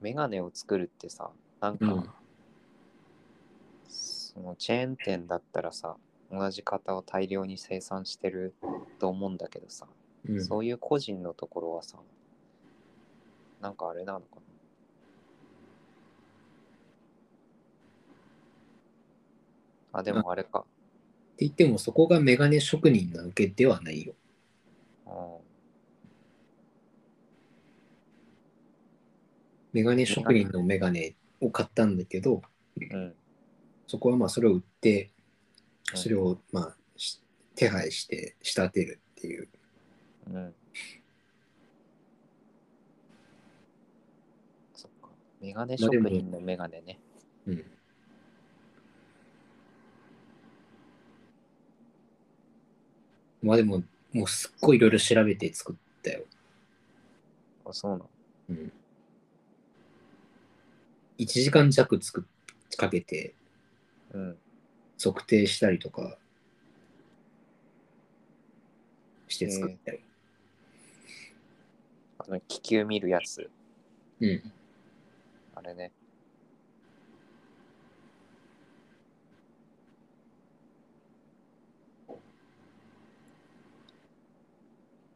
[0.00, 2.10] メガネを作るってさ、なんか、うん
[3.90, 5.96] そのチェーン店だったらさ、
[6.30, 8.54] 同じ型を大量に生産してる
[8.98, 9.86] と思うんだけどさ、
[10.28, 11.98] うん、そういう個人のところはさ、
[13.60, 14.42] なんかあれなのかな。
[20.00, 20.60] あ、でもあれか。
[20.60, 20.62] っ
[21.36, 24.14] て言っても、そこがメガネ職人なわけではないよ。
[25.06, 25.48] うん
[29.70, 32.42] メガネ職人のメガネを買ったんだけど、
[32.80, 33.14] うん。
[33.86, 35.10] そこはまあそれを売って、
[35.92, 37.18] うんそれをまあし
[37.54, 39.48] 手配して仕立てるっていう。
[40.30, 40.54] うん。
[44.74, 45.08] そっか。
[45.40, 46.98] メガネ職人のメガネね。
[47.46, 47.64] うん。
[53.42, 56.24] まあでも、もうすっごいいろいろ調べて作ったよ。
[57.64, 58.10] あ、そうなの？
[58.50, 58.72] うん。
[61.18, 62.26] 1時間弱つく
[62.76, 63.34] かけて
[64.12, 64.38] うん。
[65.02, 66.18] 測定したりとか
[69.28, 70.00] して作ったよ。
[72.28, 73.50] あの、気球見るやつ。
[74.20, 74.52] うん。
[75.54, 75.92] あれね。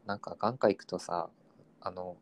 [0.07, 1.29] なんか眼科行くとさ、
[1.81, 2.17] あの、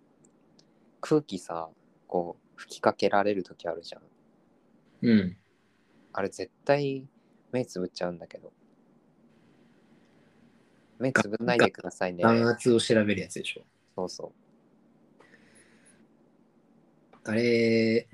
[1.01, 1.71] 空気さ、
[2.09, 4.03] こう、吹きかけられるときあるじゃん。
[5.03, 5.37] うん。
[6.13, 7.07] あれ絶対
[7.53, 8.53] 目つぶっちゃうんだけど。
[10.99, 12.23] 目つぶんないでくださいね。
[12.23, 13.63] 眼圧を調べるやつでしょ。
[13.97, 14.33] そうそ
[17.25, 18.09] あれ、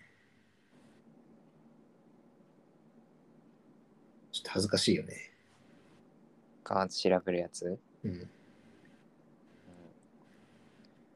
[4.32, 5.32] ちょっと恥ずかしいよね。
[6.64, 6.68] う。
[6.68, 7.78] 眼圧調べるやつ？
[8.04, 8.10] うん。
[8.10, 8.30] うん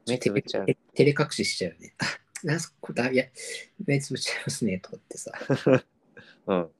[0.07, 0.65] 目つぶっちゃう。
[0.65, 1.93] て照れ隠ししちゃうよね。
[1.99, 2.05] あ、
[2.43, 3.25] なんすこだ、いや、
[3.85, 5.31] 目つぶっちゃいますね、とかってさ。
[6.47, 6.71] うん。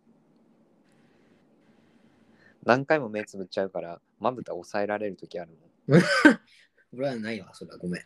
[2.64, 5.52] 何回も目つぶっちゃうから、まぶた抑えられるときある
[5.88, 6.02] もん。
[6.94, 8.04] 俺はないわ、それはごめん。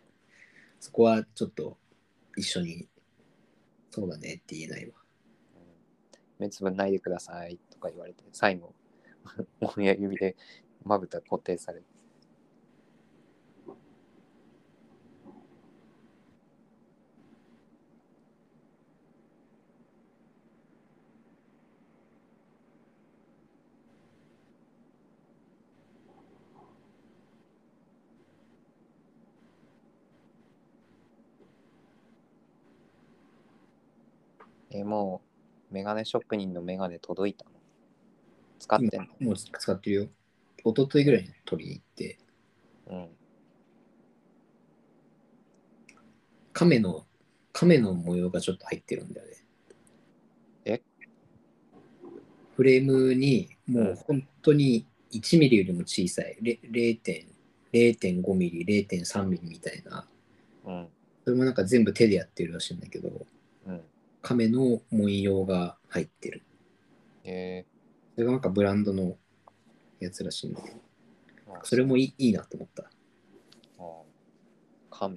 [0.80, 1.78] そこはちょっと
[2.36, 2.88] 一緒に、
[3.96, 4.94] そうだねって言えないわ。
[6.38, 8.74] 目つぶんないでくださいとか言われて、最後、
[9.62, 10.36] も親指で
[10.84, 11.95] まぶた固定されて。
[34.86, 35.22] も
[35.72, 37.52] う、メガネ職人のメガネ届いたの
[38.60, 40.08] 使ってんのもう使ってるよ。
[40.64, 42.18] 一昨日ぐらいに取りに行って、
[42.88, 43.08] うん。
[46.54, 47.06] 亀の、
[47.52, 49.34] 亀の模様がちょっと入ってるんだよね。
[50.66, 50.82] え？
[52.56, 57.26] フレームにもう本当に1ミリよりも小さい、れ0.0
[57.74, 60.08] 0.5ミリ、0.3ミリみたいな、
[60.66, 60.88] うん。
[61.26, 63.26] それもなんか全部手でやってるらしいんだけど、うん。
[64.26, 66.44] 亀の文様が入ってる。
[67.24, 67.64] え
[68.16, 69.18] それがなんかブランドの
[70.00, 72.90] やつらしいんだけど、ー、それもいいいいなと思った。
[73.78, 74.04] あー。
[74.90, 75.10] カ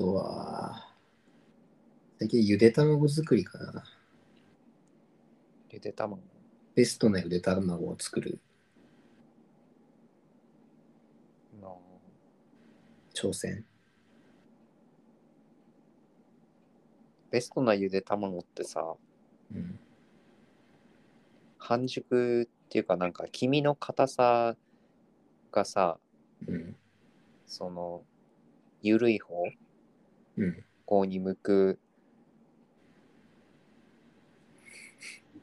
[0.00, 0.94] とは、
[2.18, 3.84] 最近ゆで卵作りかな。
[5.68, 6.22] ゆで卵。
[6.74, 8.40] ベストなゆで卵を作る
[13.12, 13.66] 挑戦。
[17.30, 18.94] ベストなゆで卵ってさ、
[19.54, 19.78] うん。
[21.58, 24.56] 半熟っていうかなんか黄身の硬さ
[25.52, 25.98] がさ、
[26.48, 26.76] うん。
[27.46, 28.02] その、
[28.80, 29.69] 緩い方うん。
[30.86, 31.78] 向に向く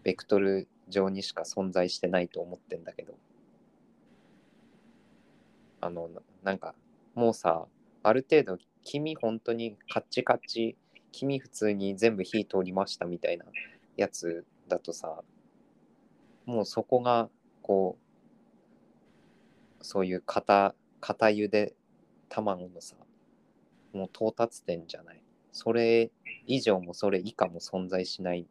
[0.04, 3.16] ベクトル上にしか存在してないと思ってんだけど。
[5.80, 6.10] あの
[6.44, 6.74] なんか
[7.14, 7.66] もうさ
[8.04, 10.76] ある程度黄身本当にカッチカッチ
[11.12, 13.46] 黄身普通に全部火通りましたみたいな
[13.96, 15.24] やつだとさ
[16.46, 17.30] もうそこが
[17.62, 17.98] こ
[19.80, 21.74] うそういう片片茹で
[22.30, 22.96] 卵のさ
[23.94, 25.22] もう到達点じゃない。
[25.52, 26.12] それ
[26.46, 28.48] 以上もそれ以下も存在しない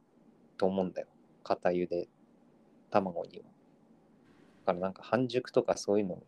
[0.59, 1.09] と思うんだよ。
[1.45, 2.09] 片茹で
[2.91, 3.45] 卵には。
[4.65, 6.23] だからなんか半熟とかそういうの。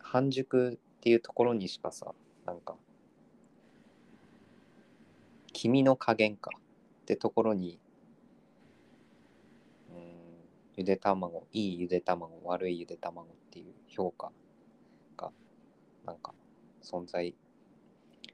[0.00, 2.14] 半熟っていうところにしかさ
[2.46, 2.76] なんか
[5.52, 7.78] 黄身の加減かってところに
[9.90, 9.96] うん
[10.76, 14.32] ゆで卵いいゆで卵悪いゆで卵っていう評価
[16.08, 16.32] なんか
[16.82, 17.34] 存在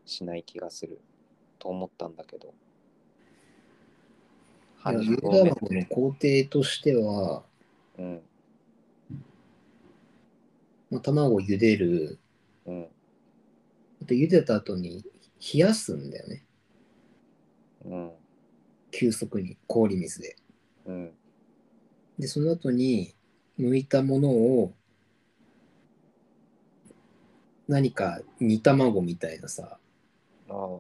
[0.07, 1.01] しない気がする
[1.59, 2.55] と思ったんだけど。
[4.87, 6.19] いやゆで半熟多め卵の工程
[6.49, 7.43] としては、
[7.99, 8.23] うん。
[10.91, 12.21] まあ、卵を茹でる、
[12.67, 12.85] うん。
[14.03, 15.05] あと茹でた後に
[15.53, 16.47] 冷やすんだよね。
[17.87, 18.13] うん。
[18.93, 20.37] 急速に氷水で。
[20.87, 21.13] うん。
[22.21, 23.17] で、その後に
[23.59, 24.75] 剥いたものを
[27.69, 29.79] 何か煮卵みたいなさ、
[30.49, 30.79] ああ。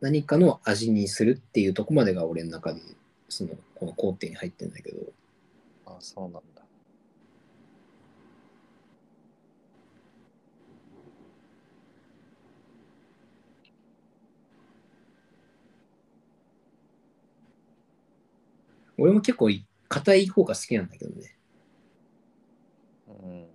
[0.00, 2.80] 何かの味にするっていうとこまでが俺の中で、
[3.28, 4.98] その、この工程に入ってんだけど、
[5.86, 6.40] あそうなんだ。
[18.96, 19.50] 俺も結構
[19.88, 21.36] 硬い方が好きなんだけどね。
[23.08, 23.54] うん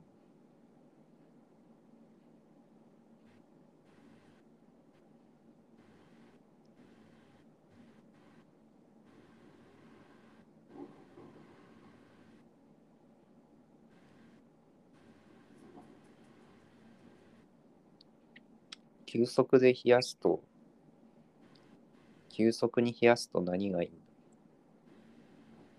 [19.11, 20.43] 急速で冷やすと
[22.29, 23.95] 急速に冷やすと何がいいの？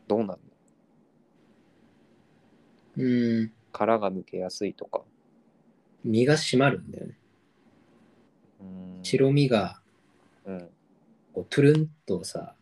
[0.09, 0.41] どうなる
[2.97, 3.05] の？
[3.05, 5.03] うん、殻が抜けやすいとか。
[6.03, 7.19] 身が締まるんだよね。
[8.63, 8.99] うん。
[9.05, 9.81] 白身が
[10.45, 10.69] うん。
[11.33, 12.57] こうトゥルンとさ、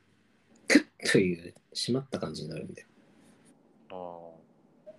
[0.68, 2.88] クッという締まった感じになるんだよ。
[3.90, 4.92] ああ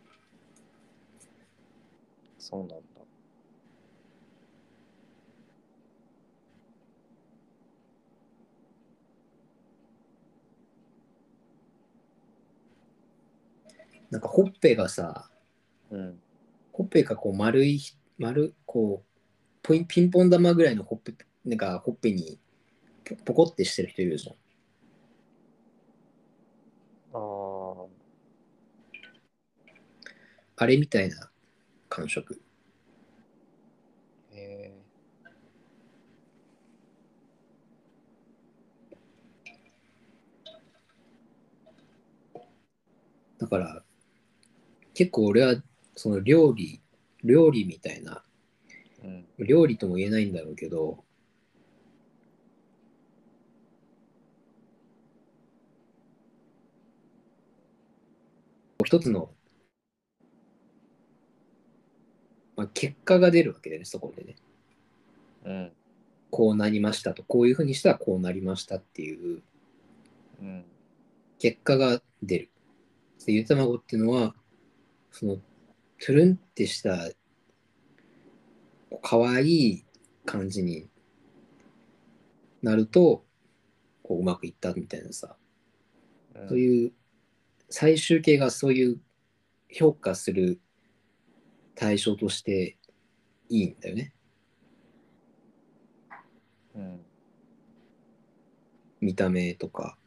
[2.39, 2.75] そうなんだ
[14.09, 15.29] なんかほっぺがさ、
[15.91, 16.19] うん
[16.71, 17.81] ほっぺがこう丸い、
[18.17, 19.19] 丸、こう、
[19.61, 22.39] ポインピンポン玉ぐらいのほっぺ、なんかほっぺに
[23.03, 24.35] ポポコってしてる人いるじゃん。
[27.13, 27.85] ああ
[30.55, 31.29] あれみたいな
[31.89, 32.41] 感触。
[34.31, 34.73] へえ
[43.37, 43.83] だから、
[44.99, 45.55] 結構俺は
[45.95, 46.81] その料理、
[47.23, 48.21] 料理みたいな、
[49.01, 51.05] うん料理とも言えないんだろうけど、
[58.83, 59.29] 一つの、
[62.57, 64.35] まあ、結果が出るわけでね、そこでね。
[65.45, 65.71] うん
[66.29, 69.41] こうなりましたと、こういうふうにしたらこうなりましたっていう
[70.41, 70.65] うん
[71.37, 72.49] 結果が出る。
[73.25, 74.35] でゆで卵っていうのは、
[75.11, 77.09] その、トゥルンってした、
[79.01, 79.85] かわいい
[80.25, 80.87] 感じに
[82.61, 83.25] なると、
[84.03, 85.35] こううまくいったみたいなさ、
[86.35, 86.93] うんそういう、
[87.69, 89.01] 最終形がそういう
[89.69, 90.59] 評価する
[91.75, 92.77] 対象として
[93.49, 94.13] いいんだよね。
[96.75, 97.05] うん
[99.01, 99.97] 見た目とか。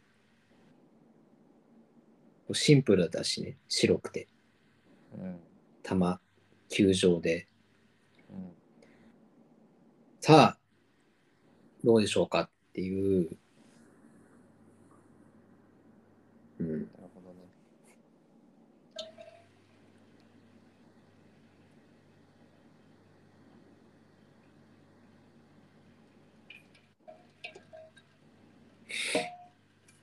[2.55, 4.29] シンプルだしね、白くて、
[5.19, 5.41] うん
[5.83, 6.21] 玉、
[6.69, 7.49] 球状で。
[8.31, 8.53] うん
[10.21, 10.59] さあ、
[11.83, 13.29] どうでしょうかっていう。
[16.61, 16.69] うん。
[16.69, 17.49] なるほどね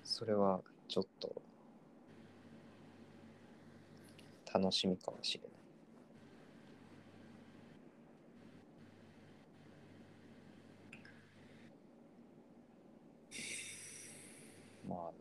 [0.03, 1.38] それはちょっと
[4.53, 5.51] 楽しみかもしれない。
[14.87, 15.11] まあ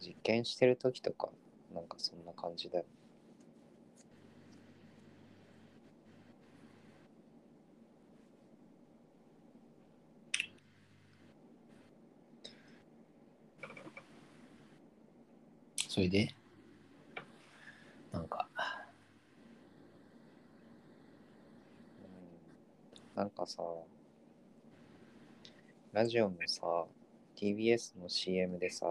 [0.00, 1.28] 実験してる時とか
[1.74, 2.84] なんかそんな感じだよ。
[15.88, 16.45] それで？
[18.16, 18.48] なんか、
[23.14, 23.62] うんなんかさ、
[25.92, 26.62] ラジオのさ、
[27.36, 28.86] TBS の CM でさ、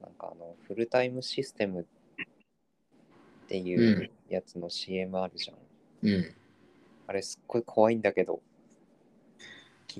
[0.00, 1.84] なんかあの、フルタイムシステムっ
[3.48, 5.56] ていうやつの CM あるじゃん。
[6.08, 6.34] うん。
[7.08, 8.40] あれすっごい怖いんだけど。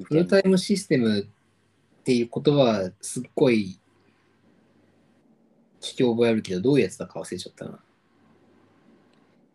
[0.05, 3.90] フルタイムシステムっていう言葉はすっごい聞
[6.05, 7.83] き覚えあるけど、どういうやつだか忘れちゃったな。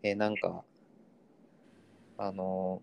[0.02, 0.62] え、なんか、
[2.18, 2.80] あの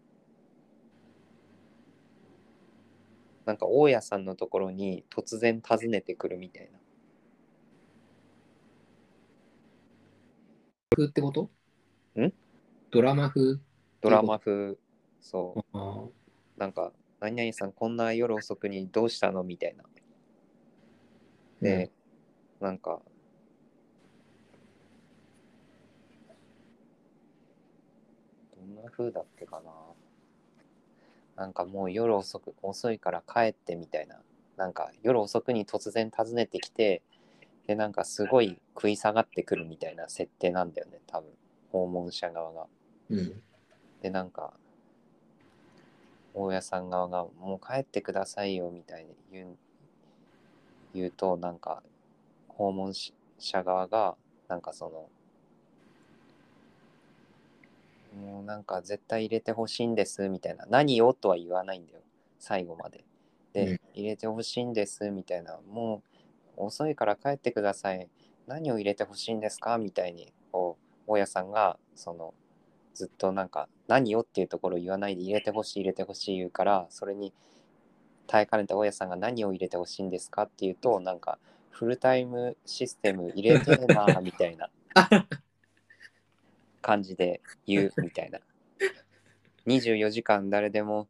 [3.45, 6.79] なんか大家さんのところに突然訪ねてくるみたいな。
[10.95, 11.49] 風ってこと？
[12.21, 12.31] ん？
[12.91, 13.59] ドラマ風？
[14.01, 14.77] ドラマ風、
[15.19, 15.79] そう、
[16.57, 19.43] なんか、何々さんこんな夜遅くにどうしたの？
[19.43, 19.83] みたいな。
[21.61, 21.91] で、
[22.61, 23.12] なんか、どんな
[28.95, 29.71] 風だっけかな。
[31.35, 34.21] なんかもう夜遅く、遅いから帰ってみたいな。
[34.55, 37.01] なんか夜遅くに突然訪ねてきて、
[37.67, 41.29] で、なんかすごい食い下がってくるみたいな設定なんだよね、多分。
[41.71, 42.67] 訪問者側が。
[43.09, 43.41] うん。
[44.01, 44.53] で、なんか、
[46.35, 49.57] 大家さん側が、もう帰ってくださいよみたいに言う
[50.93, 51.81] 言うと、なんか、
[52.47, 52.93] 訪問
[53.39, 54.15] 者側が、
[54.47, 55.09] なんかその、
[58.13, 61.99] もうなんか絶対入れてほしいんですみたいな、何をとは言わないんだよ、
[62.39, 63.03] 最後まで。
[63.53, 66.01] で、うん入れてほしいんですみたいな、も
[66.57, 68.09] う遅いから帰ってください。
[68.47, 72.33] 何を入れてほしいんですかみたいに、こう、大家さんが、その、
[72.93, 77.33] ずっとなんか何をっていうところを言わないで入れてほしい入れてほしい言うからそれに
[78.27, 81.39] 耐えかねた大家さんが何を入れてほしいんですかっていうとなんか
[81.71, 84.69] フルタイムシステム入れてるなみたいな
[86.83, 88.39] 感じで言うみたいな
[89.65, 91.07] 24時間誰でも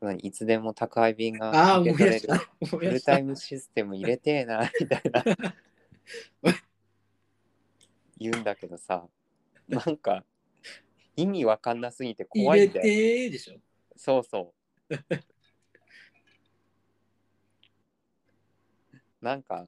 [0.00, 2.28] 何いつでも宅配便あが受け取れる
[2.64, 3.22] フルタイ。
[3.22, 5.24] ムシステム入れてえなみたいな
[8.16, 9.06] 言うんだけどさ
[9.68, 10.24] なんか
[11.16, 12.84] 意味わかんなすぎて怖入れいんだよ。
[12.84, 13.56] てでしょ。
[13.96, 14.54] そうそ
[14.88, 14.94] う。
[19.20, 19.66] なんか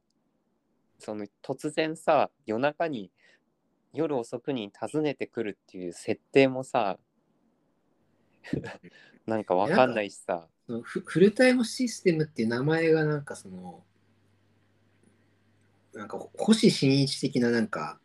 [1.00, 3.10] その突然さ夜中に
[3.92, 6.98] 夜遅くに訪ねてくるっていう設定もさ
[9.26, 13.82] なんかわかんないしさそのフフルタイムシステムっていう名前がなんかその、
[15.92, 17.98] なんか星新一的ななんか、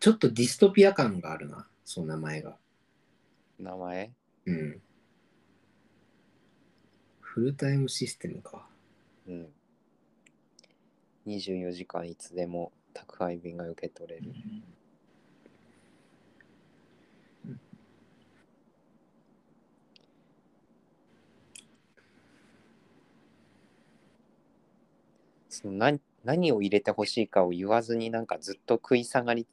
[0.00, 2.58] ちょっとディストピア感があるな、その名前が。
[3.58, 4.12] 名前？
[4.44, 4.82] うん。
[7.20, 8.68] フルタイムシステムか。
[9.26, 9.48] うん。
[11.26, 14.32] 24時間いつでも宅配便が受け取れる。
[25.48, 29.46] その何何を入れてほしいかを言わずになんかずっと食い下がり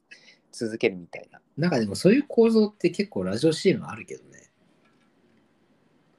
[0.52, 1.40] 続けるみたいな。
[1.56, 4.50] なんかでもそういう構造って結構ラジオ CM あるけどね。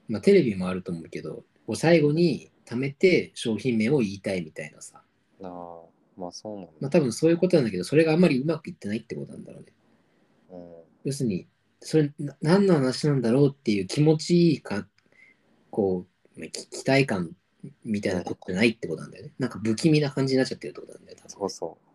[0.08, 5.02] まあテレビもあると思うけど、こう最後に貯めて商品名を言いたいみたいなさ。
[5.40, 5.90] なあ
[6.20, 6.72] まあそうなんだ。
[6.80, 9.72] まあ多分そういうことなんだけど、それがあんまりうまくいってないってことなんだろうね。
[10.50, 10.70] うん
[11.04, 11.48] 要するに、
[11.80, 14.86] それな何の話なんだろうっていう気持ちいいか、
[15.70, 16.06] こ
[16.36, 17.34] う、まあき期待感
[17.84, 19.32] みたいなことないってことなんだよね。
[19.38, 21.16] なんか不気味な感じになっちゃってるってことなんだよ。
[21.18, 21.90] 多分そうそう。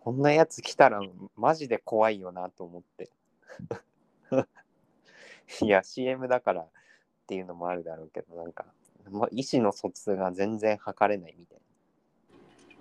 [0.00, 1.00] こんなやつ来たら
[1.36, 3.10] マジで怖いよなと思って。
[5.62, 6.68] いや、CM だからっ
[7.26, 8.66] ていうのもあるだろうけど、なんか、
[9.10, 11.65] ま、意思の疎通が全然測れないみたいな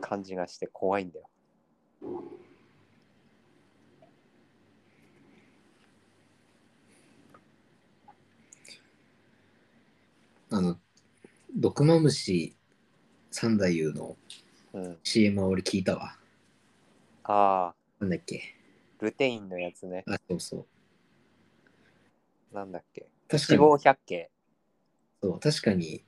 [0.06, 1.28] 感じがして怖いんだよ。
[10.52, 10.78] あの、
[11.58, 12.56] 毒マムシ
[13.32, 14.18] 三太夫の
[14.74, 14.98] うん。
[15.04, 16.16] CM は俺聞いたわ。
[17.24, 18.44] ああ、なんだっけ？
[19.00, 20.04] ルテインのやつね。
[20.08, 20.68] あ、そうそ
[22.52, 22.56] う。
[22.56, 23.08] なんだっけ？
[23.28, 24.30] 確かに、百景。
[25.24, 26.04] そう確かに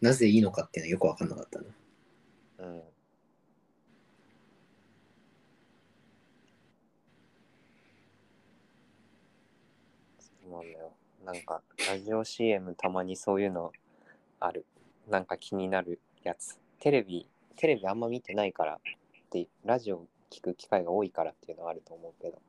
[0.00, 1.64] なぜいいのかっていうのはよくわかんなかったな。
[2.60, 2.82] うん。
[10.18, 10.92] そうなんだよ。
[11.28, 11.60] なんか、
[11.90, 13.70] ラジオ CM たまにそういうの
[14.40, 14.64] ある。
[15.10, 16.58] なんか気になるやつ。
[16.80, 18.78] テレビ、テレビあんま見てないからっ
[19.28, 22.40] て、ラジオ聞く機会が多いからっていうのはあると思うけど。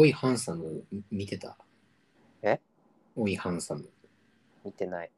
[0.00, 1.58] おいハンサム見てた？
[2.40, 2.58] え？
[3.14, 3.86] おいハンサム
[4.64, 5.10] 見てない。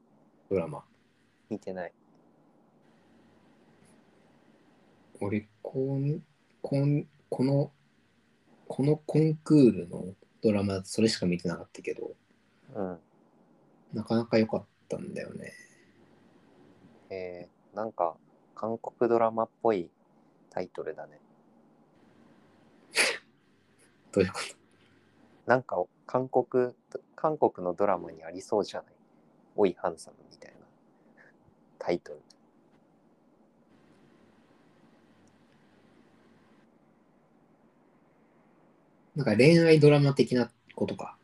[0.51, 0.85] ドラマ。
[1.49, 1.93] 見てない。
[5.21, 6.21] 俺、こん、
[6.61, 7.71] こん、この、
[8.67, 12.17] このコンクールのドラマ、それしか見てなかったけど、
[12.75, 12.99] うん。
[13.93, 15.53] なかなか良かったんだよね。
[17.09, 18.17] えー、なんか、
[18.57, 19.89] 韓国ドラマっぽい
[20.51, 21.21] タイトルだね。
[24.11, 24.62] どういうこと？
[25.47, 26.75] なんか、韓国、
[27.17, 28.93] 韓国のドラマにありそうじゃない？
[29.57, 30.67] おいハンサムみたいな
[31.79, 32.21] タイトル。
[39.17, 41.19] なんか恋愛ドラマ的なことか。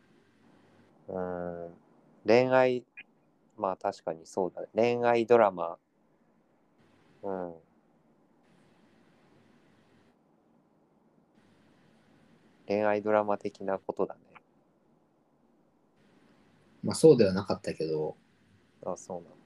[1.09, 1.71] うーん。
[2.27, 2.85] 恋愛、
[3.57, 4.69] まあ確かにそうだね。
[4.75, 5.79] 恋愛ドラマ。
[7.23, 7.55] うん。
[12.69, 14.21] 恋愛ドラマ的なことだね。
[16.85, 18.15] まあそうではなかったけど、
[18.85, 19.39] あ、そうなんだ。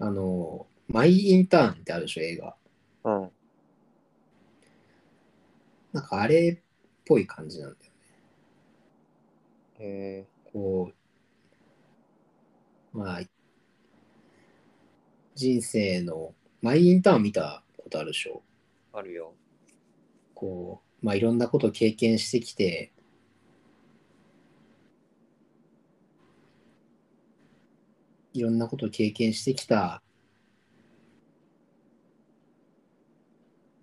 [0.00, 2.56] あの、マイ・インターンってあるでしょ、映画。
[3.04, 3.30] うん。
[5.92, 6.64] なんかあれっ
[7.06, 7.92] ぽい感じなんだよね。
[9.78, 10.92] へえこ
[12.94, 13.20] う、まあ、
[15.34, 18.42] 人生の、マイ・インターン見たことあるでしょ？
[18.92, 19.34] あるよ。
[20.34, 22.92] こう、まあいろんなことを経験してきて、
[28.34, 30.02] いろんなことを経験してきた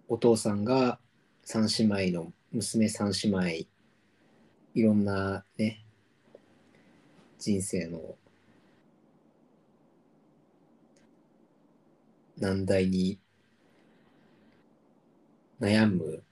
[0.08, 1.00] お父さんが
[1.44, 3.48] 三姉妹の娘三姉妹
[4.74, 5.86] いろんなね
[7.38, 8.16] 人生の
[12.40, 13.20] 難題に
[15.60, 16.24] 悩む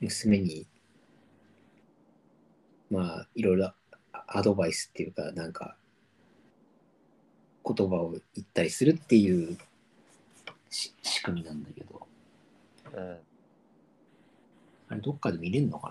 [0.00, 0.66] 娘に
[2.90, 3.72] まあいろいろ
[4.26, 5.76] アドバイスっていうかなんか
[7.64, 9.58] 言葉を言ったりするっていう
[10.70, 12.06] し仕組みなんだけど。
[12.94, 13.18] うん。
[14.90, 15.90] あれどっかで見れるのか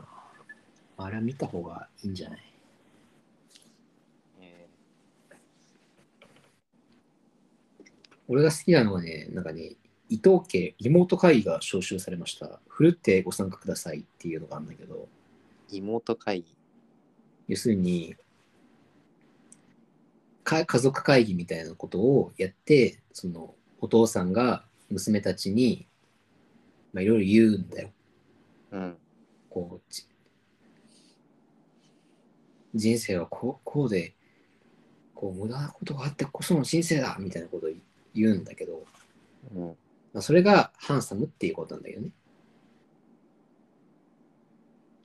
[0.98, 1.06] な？
[1.06, 2.40] あれは見た方がいいんじゃない
[4.42, 4.68] え
[8.28, 9.76] 俺が好きなのはねなんかね
[10.10, 16.56] 伊藤家リモート会議が招集されましたふるってご参加くださいっていうのがあるんだけどー、妹会議？
[17.48, 18.16] 要するに
[20.44, 25.88] か家族会議みたいなことをやってそのお父さんが娘たちに
[26.94, 27.90] まあいろいろ言うんだよ
[28.72, 28.98] うん。
[29.50, 30.08] こうち
[32.76, 34.14] 人生はこうこうで
[35.16, 37.78] こう無駄なことがあってこその人生だみたいなことを言
[38.26, 38.86] うんだけど、
[39.56, 39.68] うん。
[40.14, 42.10] まあ、それがハンサムっていうことなんだよね。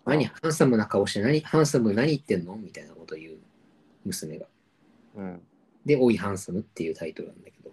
[0.05, 2.57] 何ハンサムな顔して何ハンサム何言ってんの？
[2.57, 3.39] みたいなことを言う
[4.05, 4.47] 娘が。
[5.17, 5.41] うん。
[5.87, 7.71] で、おいハンサムっていうタイトルなんだけど。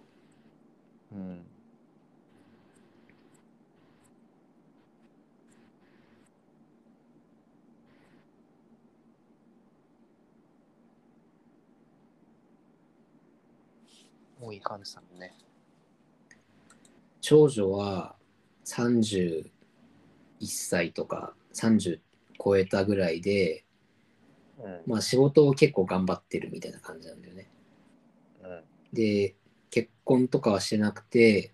[1.13, 1.41] うん。
[14.41, 15.35] おい、ハンさんね。
[17.19, 18.15] 長女は
[18.65, 19.49] 31
[20.41, 21.99] 歳とか30
[22.41, 23.65] 超えたぐらいで、
[24.57, 24.81] うん。
[24.85, 27.49] まあ仕事を結構頑張ってるみたいな感じなんだよね。
[28.43, 28.63] うん。
[28.93, 29.35] で、
[29.69, 31.53] 結婚とかはしてなくて、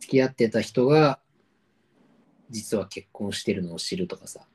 [0.00, 1.20] 付き合ってた人が
[2.50, 4.46] 実は結婚してるのを知るとかさ。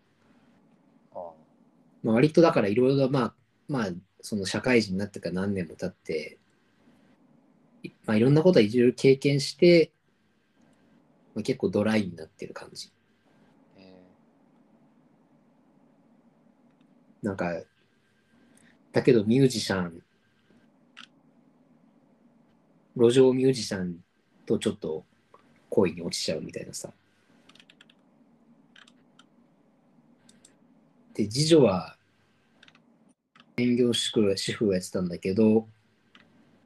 [2.01, 3.33] まあ、割とだからいろいろまあ
[3.67, 3.89] まあ
[4.21, 6.37] その社会人になってから何年も経って
[7.83, 9.91] いまあいろんなことはいろいろ経験して、
[11.33, 12.91] まあ、結構ドライになってる感じ。
[13.77, 14.03] え
[17.23, 17.53] なんか
[18.91, 20.03] だけどミュージシャン
[22.97, 23.97] 路上ミュージシャン
[24.45, 25.05] とちょっと
[25.69, 26.91] 恋に落ちちゃうみたいなさ。
[31.13, 31.98] で次女は
[33.59, 35.67] 専業主婦主婦をやってたんだけど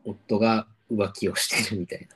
[0.05, 2.07] 夫が浮気をしてるみたい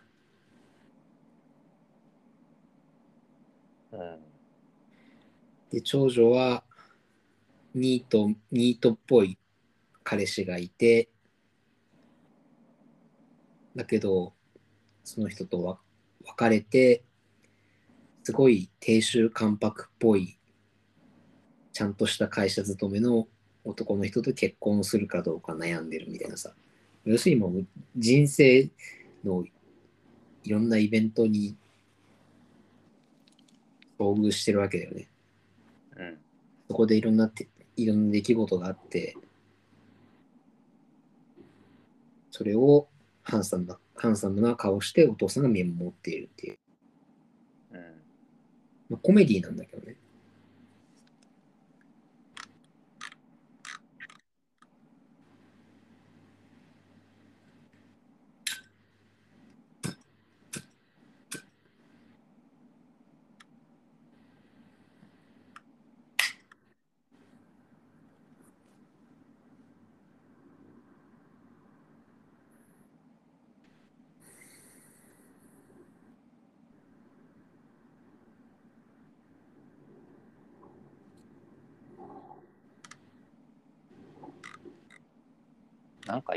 [3.91, 4.19] なー、うん。
[5.71, 6.63] で長女は
[7.73, 9.39] ニートニートっぽい
[10.03, 11.09] 彼氏がいて
[13.75, 14.33] だけど
[15.03, 15.79] その人とは
[16.23, 17.03] 別れて
[18.23, 20.37] すごい低周関白っぽい
[21.73, 23.27] ちゃんとした会社勤めの
[23.67, 26.53] 男の人と結婚するかどうか悩んでるみたいなさ
[27.05, 27.65] 要するにもう
[27.95, 28.69] 人生
[29.23, 29.43] の
[30.43, 31.55] いろんなイベントに
[33.99, 35.09] 遭遇してるわけだよね。
[35.97, 36.17] うん。
[36.69, 39.15] そこでいろんなていろんな出来事があって、
[42.31, 42.87] それを
[43.23, 46.57] ハンサムなハンサムな顔してお父さんが見守っているっていう、
[47.71, 47.79] うん。
[48.89, 49.96] まあ、コメディなんだけどね。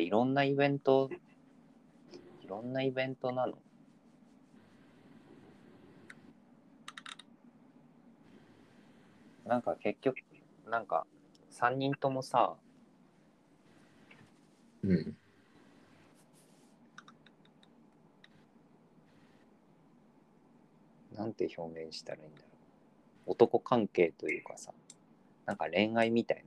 [0.00, 1.10] いろんなイベント、
[2.42, 3.58] いろんなイベントなの？
[9.46, 10.16] なんか結局、
[10.68, 11.06] なんか
[11.50, 12.54] 3人ともさ、
[14.82, 15.16] うん。
[21.16, 22.46] なんて表現したらいいんだろ
[23.26, 23.32] う。
[23.32, 24.72] 男関係というかさ、
[25.44, 26.44] なんか恋愛みたい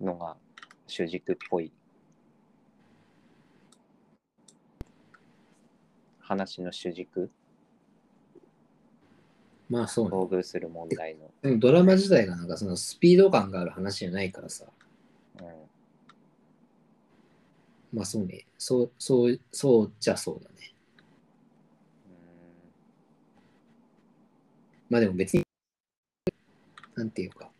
[0.00, 0.36] なのが
[0.94, 1.72] 主軸っぽい
[6.20, 7.32] 話の主軸、
[9.68, 10.10] まあそうね。
[10.12, 11.32] 遭遇する問題の。
[11.42, 14.66] でもドラマ自体がなんかそのスピード感がある話じゃないからさ。
[15.40, 15.46] うん
[17.92, 18.46] まあそうね。
[18.56, 20.74] そう、そう、そうじゃそうだね。
[24.88, 25.42] まあでも別に、
[26.94, 27.50] なんていうか、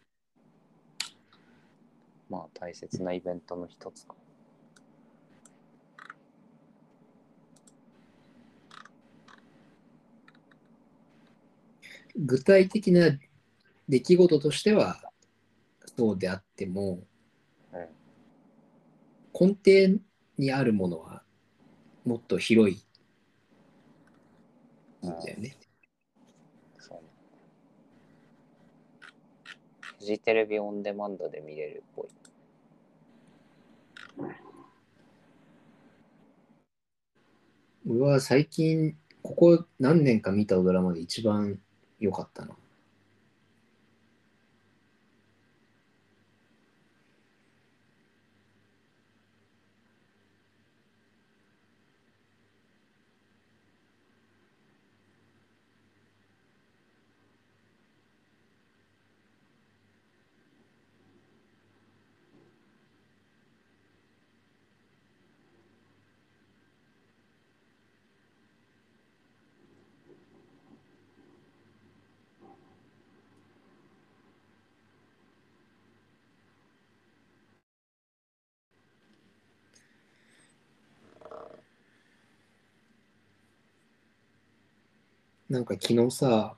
[2.35, 4.17] まあ大切なイベントの一つか。
[12.17, 13.11] 具体的な
[13.89, 15.01] 出来事としては
[15.97, 17.05] そうであっても、
[17.73, 17.89] うん
[19.37, 20.01] 根底
[20.39, 21.25] にあるものは
[22.05, 22.77] もっと広い
[25.05, 25.57] んだよね。
[26.79, 27.09] そうね。
[29.99, 32.24] フジテレビオンデマンドで見れるっぽい。
[37.87, 41.59] 俺は最近、ここ何年か見たドラマで一番
[42.01, 42.57] 良かったな。
[85.55, 86.57] なんか昨日さ、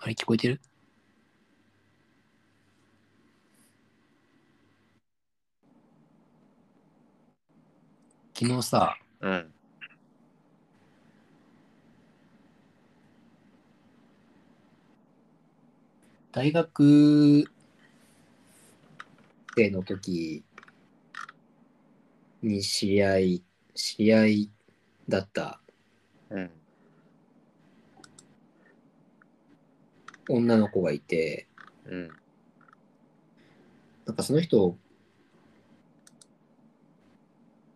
[0.00, 0.58] あれ聞こえてる？
[8.32, 9.52] 昨日さ、うん。
[16.32, 17.44] 大学
[19.54, 20.45] 生の時
[22.42, 24.50] に知り合い、知り合い
[25.08, 25.60] だった
[26.30, 26.50] うん。
[30.28, 31.46] 女の子がいて、
[31.84, 32.08] うん。
[34.06, 34.76] なんかその人、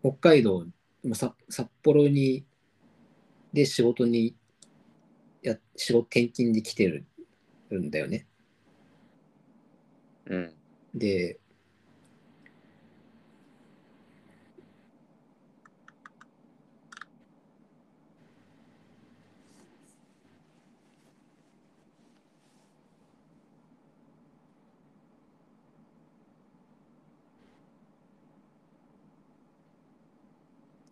[0.02, 0.66] 北海道、
[1.04, 2.44] まあさ札幌に、
[3.52, 4.36] で仕事に、
[5.42, 7.06] や仕事転勤で来てる
[7.72, 8.26] んだよね。
[10.26, 10.54] うん。
[10.94, 11.38] で、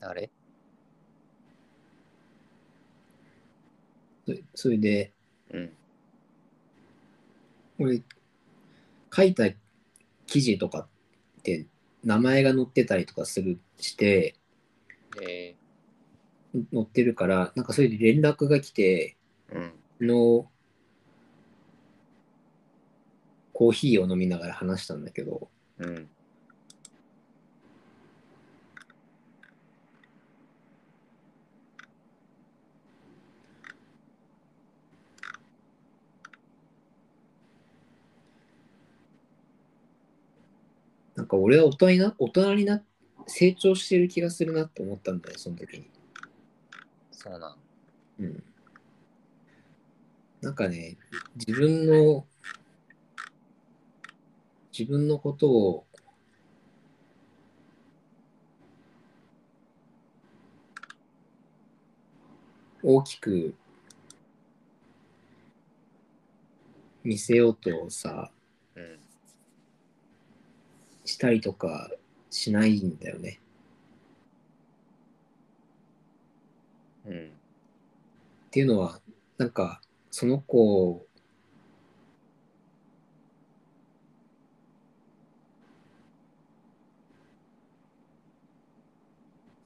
[0.00, 0.30] あれ？
[4.26, 5.12] それそれで、
[5.50, 5.72] うん。
[7.78, 8.02] 俺、
[9.14, 9.44] 書いた
[10.26, 11.66] 記事とかって
[12.04, 14.36] 名前が載ってたりとかするして、
[15.22, 15.56] え
[16.72, 19.56] 載ってるから、なんかそれで連絡が来て、ー、
[20.00, 20.06] うん。
[20.06, 20.50] の、
[23.52, 26.08] コーヒーを飲みながら話したんだけど、うん。
[41.18, 42.80] なんか俺は大人にな、大人にな、
[43.26, 45.90] 成長してる気がするなって思ったんだよ、その時に。
[47.10, 47.56] そうなん。
[48.20, 48.44] うん。
[50.40, 50.96] なんかね、
[51.34, 52.24] 自分の、
[54.70, 55.86] 自分のことを、
[62.80, 63.56] 大きく
[67.02, 68.37] 見せようとさ、うん。
[71.08, 71.90] したりとか
[72.28, 73.40] しないんだよね。
[77.06, 77.32] うん。
[78.48, 79.00] っていうのは、
[79.38, 79.80] なんか、
[80.10, 81.06] その子、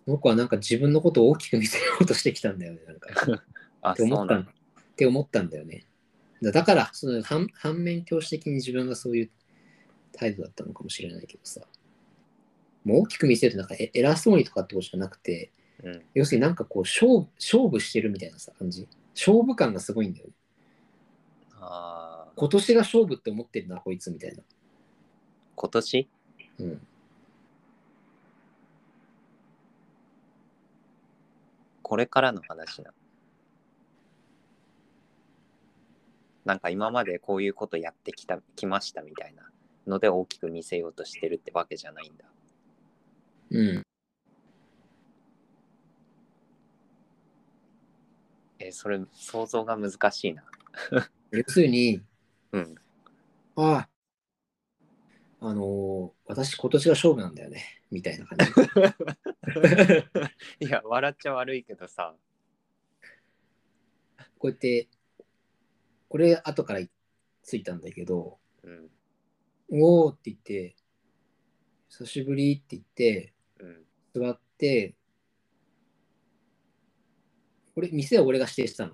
[0.05, 3.11] その子はなんか自分のことを大きく見せようとしてきたんだよね、なんか。
[3.82, 4.43] あ、って思ったんん。
[4.43, 4.47] っ
[4.95, 5.86] て思ったんだよね。
[6.40, 9.30] だだから、その反反面教師的に自分がそういう
[10.13, 11.61] 態度だったのかもしれないけどさ。
[12.85, 15.53] もう大きく見せるとなんかえ偉そうにとかってことじゃなくて、
[15.83, 16.03] うん。
[16.15, 18.89] 要するになんかこう勝負勝負してるみたいなさ感じ。
[19.15, 20.27] 勝負感がすごいんだよ
[21.61, 24.43] あ、今年が勝負って思ってるな、こいつみたいな。
[25.55, 26.09] 今年？
[26.59, 26.87] うん。
[31.83, 32.93] これからの話な。
[36.45, 39.51] なんか今までこういうことやってきた、きましたみたいな
[39.87, 42.24] ので大きく見せようとしてるってわけじゃないんだ。
[43.51, 43.83] うん。
[48.59, 50.45] え、それ想像が難しいな。
[51.30, 52.01] 要するに、
[52.53, 52.74] うん。
[53.57, 53.89] あ
[55.41, 58.47] あ、あのー私今年が勝負なんだよね、みたいな感じ。
[60.64, 62.14] いや、笑っちゃ悪いけどさ。
[64.39, 64.89] こうやって、
[66.09, 66.80] これ後から
[67.43, 68.91] ついたんだけど、うん。
[69.75, 70.77] おーって言って、
[71.89, 74.23] 久しぶりって言って、うん。
[74.23, 74.95] 座って、
[77.75, 78.93] これ、店は俺が指定したの。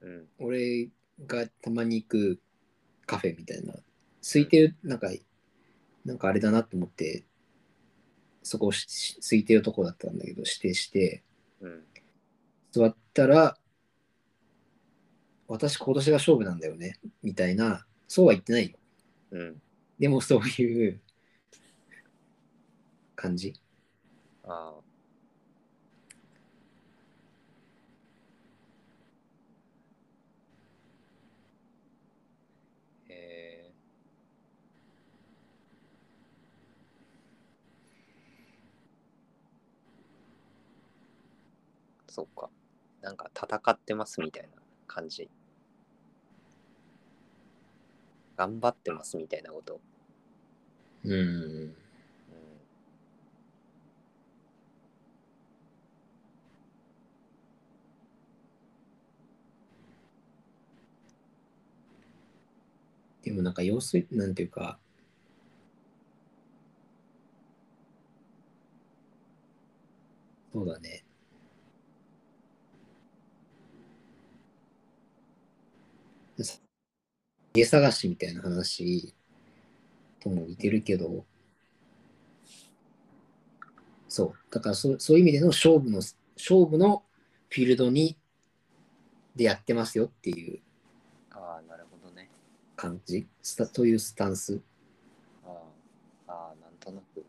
[0.00, 0.28] うん。
[0.40, 0.88] 俺
[1.24, 2.40] がたまに行く
[3.06, 3.74] カフェみたいな、
[4.20, 5.08] 空いてる、なんか、
[6.04, 7.24] なんかあれだなと思って、
[8.42, 11.22] そこを空いてるとこだったんだけど、指定して、
[11.60, 11.84] うん。
[12.72, 13.56] 座ったら、
[15.46, 18.78] 私今年が勝負なんだよね、みたいな、そうは言ってないよ。
[19.30, 19.62] うん。
[19.98, 21.00] でもそういう
[23.16, 23.52] 感じ？
[24.44, 24.80] ああ。
[33.08, 42.48] えー、そっか。
[43.02, 44.48] なんか戦ってますみたいな
[44.86, 45.28] 感じ。
[48.36, 49.80] 頑張ってますみたいなこと。
[51.04, 51.74] うん。
[63.22, 64.78] でもなんか要するなんていうか、
[70.52, 71.04] そうだね。
[77.54, 79.14] 家探しみたいな話
[80.28, 81.24] とも似てるけど、
[84.08, 84.34] そう。
[84.50, 85.98] だからそそういう意味での勝負の、
[86.36, 87.02] 勝負の
[87.50, 88.18] フィールドに、
[89.36, 90.60] でやってますよっていう
[91.30, 92.28] ああ、なるほどね。
[92.74, 93.28] 感じ、
[93.72, 94.60] というスタンス。
[95.46, 95.50] あ
[96.26, 97.18] あ、ああ、なんとなく。
[97.18, 97.24] うん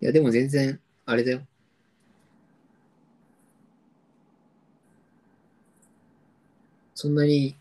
[0.00, 1.42] いや、でも全然、あれだよ。
[6.94, 7.54] そんなに、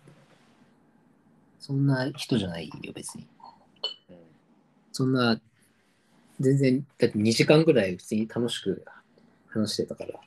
[1.60, 3.28] そんな人じゃないよ、別に。
[4.92, 5.40] そんな、
[6.40, 8.86] 全然、だって2時間ぐらい普通に楽しく
[9.50, 10.12] 話してたから。
[10.14, 10.20] うん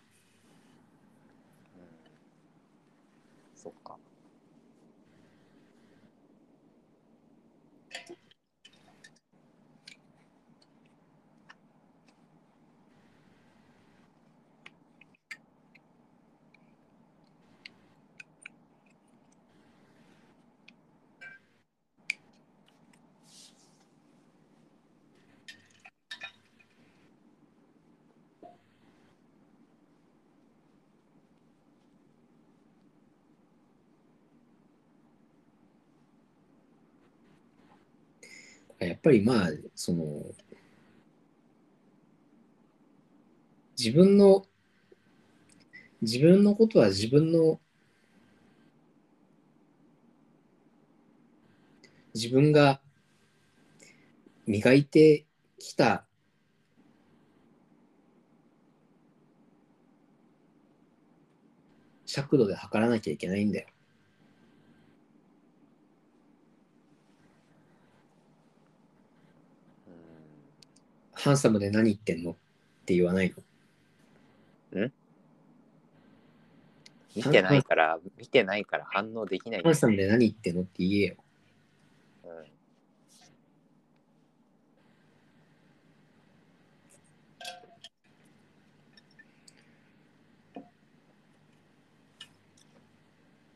[3.57, 3.97] そっか。
[38.81, 40.23] やっっぱりまあ、その、
[43.77, 44.47] 自分の、
[46.01, 47.59] 自分のことは自分の、
[52.15, 52.81] 自分が
[54.47, 55.27] 磨いて
[55.59, 56.07] きた
[62.07, 63.72] 尺度で測らなきゃいけないんだよ。
[71.23, 72.33] ハンサムで何言ってんの？
[72.33, 72.35] っ
[72.85, 73.33] て言わない
[74.75, 74.91] の？
[77.15, 81.17] 見てないから、見てないから反応できないハンサムで何言ってんのって言えよ。
[82.25, 82.31] うん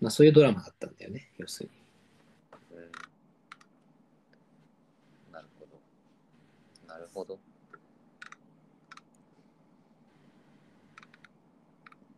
[0.03, 2.79] まあそういうドラマだったんだよね、要するに。
[2.79, 2.93] うん
[5.33, 5.81] なるほど。
[6.87, 7.41] なるほど。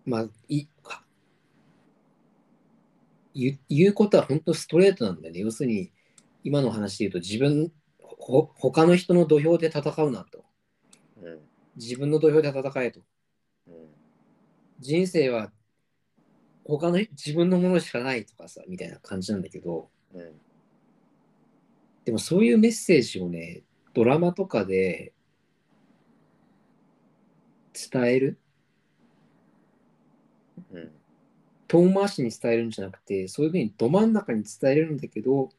[0.08, 1.04] まあ、いか
[3.34, 5.40] 言う言うことは本当ストレートなんだよね。
[5.40, 5.92] 要するに、
[6.42, 10.44] 今の話で言うと、自分、ほ他の人の土俵で戦うなと。
[11.22, 11.40] うん。
[11.76, 13.00] 自分の土俵で戦えと。
[13.66, 13.74] うん。
[14.80, 15.52] 人生は
[16.64, 20.32] 他の自分のものしかないとかさ、みたいな感じなんだけど、うん。
[22.04, 23.62] でもそういうメッセージをね、
[23.94, 25.12] ドラマとかで
[27.72, 28.38] 伝える、
[30.72, 30.90] うん。
[31.68, 35.50] 遠回しに伝えるんじゃなくて、そういうふうにど真ん中に伝えるんだけど、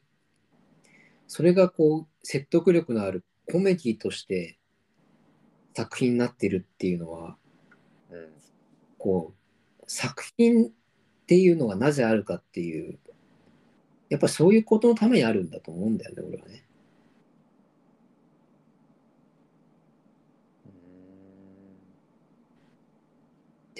[1.28, 4.58] それがこう、説得力のあるコメディとして
[5.74, 7.36] 作品になってるっていうのは、
[8.10, 8.28] うん。
[8.98, 9.32] こ
[9.80, 10.70] う、作品っ
[11.26, 12.98] ていうのがなぜあるかっていう、
[14.08, 16.64] やっぱそういうことのためにあるんだと思うんだよね、俺はね。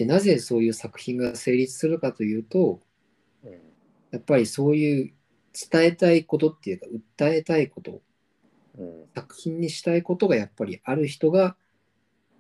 [0.01, 2.81] で、なぜそういう作品が成立するかというと、
[3.45, 3.53] うん。
[4.13, 5.13] やっぱりそういう
[5.71, 6.87] 伝えたいことっていうか、
[7.19, 8.01] 訴えたいこと、
[8.79, 9.05] うん。
[9.15, 11.55] 作品にしたいことがやっぱりある人が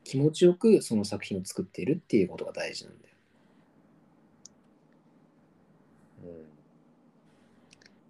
[0.04, 3.14] 気持ちよくその作品を作っているっていうことが大事なんだよ。
[6.24, 6.46] うん。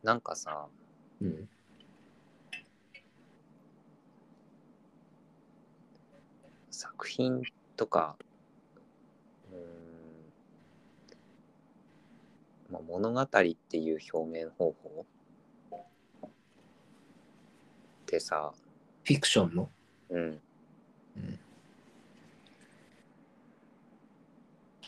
[0.04, 0.68] なんかさ、
[1.20, 1.48] うん。
[6.70, 7.42] 作品
[7.76, 8.16] とか、
[9.52, 9.60] うーん、
[12.70, 15.06] まあ、物語っていう表現方法？
[16.22, 16.28] っ
[18.06, 18.52] てさ、
[19.04, 19.70] フィクションの？
[20.10, 20.40] うん、
[21.16, 21.38] うん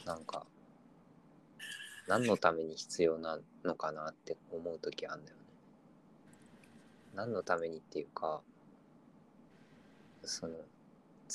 [0.04, 0.44] なんか、
[2.08, 5.42] 何のために必要なのかなって思う時あるんだよね。
[7.14, 8.40] 何のためにっていうか、
[10.24, 10.54] その、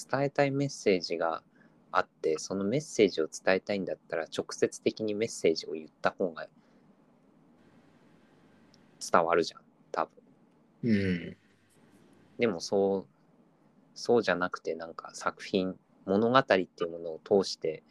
[0.10, 1.42] 伝えたいメッセージが
[1.92, 6.48] あって、そのメッセージを伝えたいんだったら、直接的にメッセージを言った方が
[9.12, 9.62] 伝わるじゃん、
[9.92, 10.12] 多分。
[10.84, 11.38] うん。
[12.38, 13.06] でもそう、
[13.96, 17.84] そうじゃなくて、なんか作品、物語っていうものを通して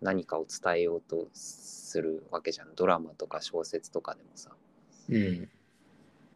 [0.00, 2.74] 何かを伝えようとするわけじゃん。
[2.74, 4.50] ドラマとか小説とかでもさ。
[5.10, 5.48] うん。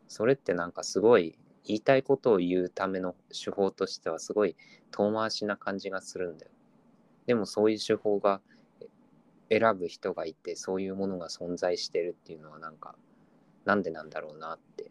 [0.09, 4.57] それってなんかすごい言いたいことを言うための手法としてはすごい
[4.91, 6.51] 遠回しな感じがするんだよ。
[7.27, 8.41] でもそういう手法が
[9.49, 12.95] 選ぶ人がいて、そういうものが存在してるっていうのはなんか、
[13.64, 14.91] なんでなんだろうなって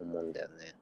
[0.00, 0.74] 思うんだよね。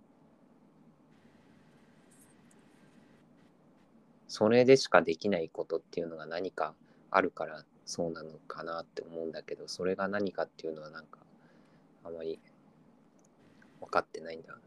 [4.29, 6.75] それでしかできないことっていうのが何か
[7.11, 11.19] あるからそうなのかなって思うんだけど、それが何かっていうのはなんか
[12.05, 12.39] あまり
[13.81, 14.63] 分かってないんだよね。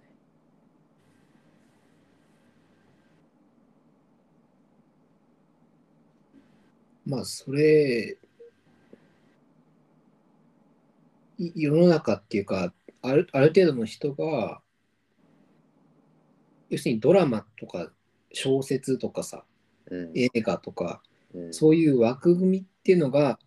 [7.06, 8.18] まあ、それ、
[11.38, 14.62] い世の中っていうか、あるある程度の人が、
[16.70, 17.92] 要するにドラマとか
[18.32, 19.44] 小説とかさ、
[19.92, 20.12] うん。
[20.16, 21.02] 映画とか、
[21.34, 23.38] うん、そういう枠組みっていうのが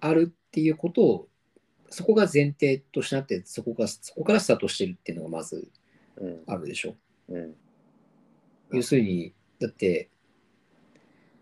[0.00, 1.28] あるっていうことを、
[1.88, 5.70] そこが前提としてなって、そこがそこからスタートしてるっていうのがまず
[6.16, 6.42] うん。
[6.46, 6.94] あるでしょ。
[7.28, 7.54] うん。
[8.72, 10.10] 要するに、だって、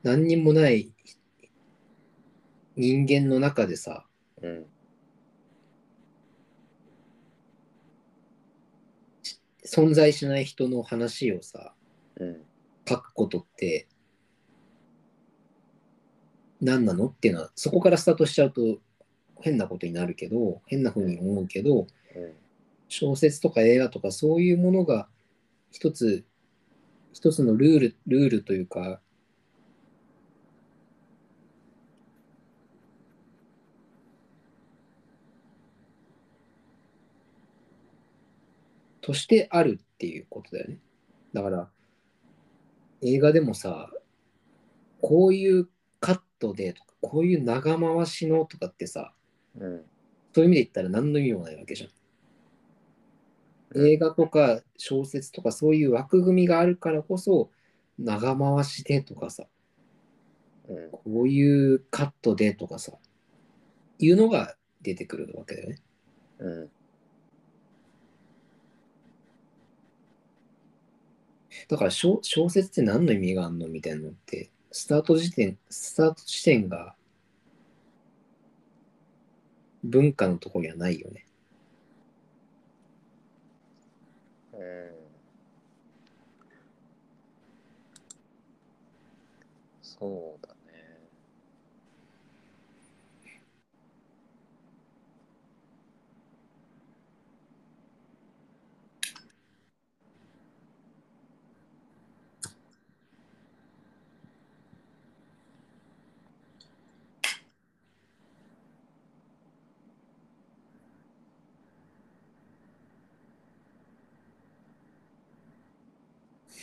[0.03, 0.92] 何にもない
[2.81, 4.07] 人間の中でさ、
[4.43, 4.66] うん。
[9.66, 11.74] 存在しない人の話をさ、
[12.16, 12.43] うん。
[12.89, 13.87] 書くことって
[16.61, 17.09] 何なの？
[17.09, 18.78] っていうのは、そこからスタートしちゃうと
[19.41, 22.33] 変なことになるけど、変な風に思うけど、うん。
[22.89, 25.07] 小説とか映画とかそういうものが
[25.70, 26.24] 一つ
[27.12, 29.01] 一つのルールルールというか
[39.11, 40.79] としてあるっていうことだよね。
[41.33, 41.69] だから
[43.03, 43.91] 映画でもさ
[45.03, 49.13] こういうカットでとかこういう長回しのとかってさ
[49.59, 49.83] うん。
[50.33, 53.85] そういう意味で言ったら何の意味もないわけじゃん。
[53.85, 57.51] 映画とか小説とかそういう枠組みがあるからこそ
[57.99, 59.43] 長回しでとかさ
[60.69, 60.91] うん。
[60.93, 62.93] こういうカットでとかさ
[63.99, 65.83] いうのが出てくるわけだよね。
[66.39, 66.71] うん。
[71.71, 76.97] だから小小説って何の意味があるのみたいなのってスタート時点スタート地点が
[79.85, 81.25] 文化のとこにはないよね。
[84.53, 84.61] うん。
[89.83, 90.61] そうだね。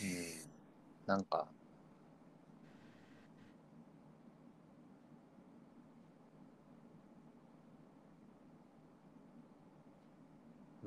[0.02, 0.48] うん。
[1.08, 1.48] なんか、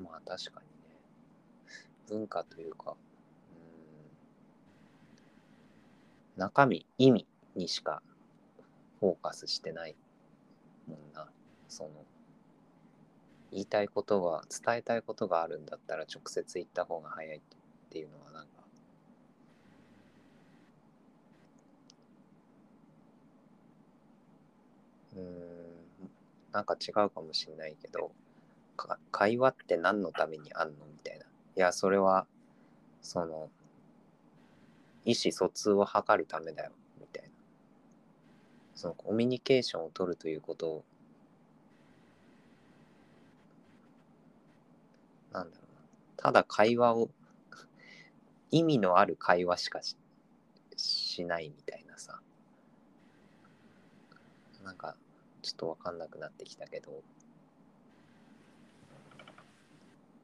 [0.00, 0.96] まあ確かにね、
[2.08, 2.94] 文化というか、
[6.36, 8.00] 中身、意味にしか
[9.00, 9.96] フォーカスしてない
[10.86, 11.26] もんな。
[11.68, 11.90] その、
[13.50, 17.40] 言いたいことが、伝えたいことがあるんだったら直接言った方が早いっ
[17.90, 18.62] ていうのはなんか、
[25.22, 26.10] うん、
[26.52, 28.12] なんか違うかもしれないけど、
[29.10, 31.24] 会話って何のためにあんのみたいな。
[31.24, 32.26] いや、それは、
[33.00, 33.50] その、
[35.04, 37.28] 意思疎通を図るためだよ、みたいな。
[38.74, 40.84] そのコミュニケーションを取るということを、
[45.32, 45.82] なんだろうな。
[46.16, 47.10] ただ会話を、
[48.50, 49.96] 意味のある会話しかし
[50.76, 52.20] しないみたいなさ。
[54.64, 54.96] なんか、
[55.42, 57.02] ちょっとわかんなくなってきたけど、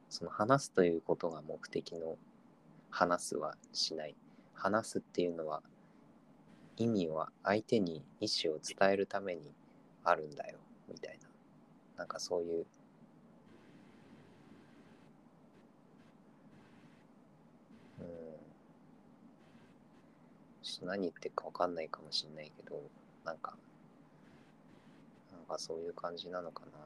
[0.09, 2.17] その話すということが目的の
[2.89, 4.15] 話すはしない。
[4.53, 5.61] 話すっていうのは
[6.79, 9.53] 意味は相手に意思を伝えるために
[10.03, 11.29] あるんだよ、みたいな。
[11.97, 12.65] なんかそういう、
[17.99, 18.05] うん。
[20.87, 22.81] 何言ってるかわかんないかもしれないけど、
[23.25, 23.57] なんか、
[25.49, 26.79] かそういう感じなのかな。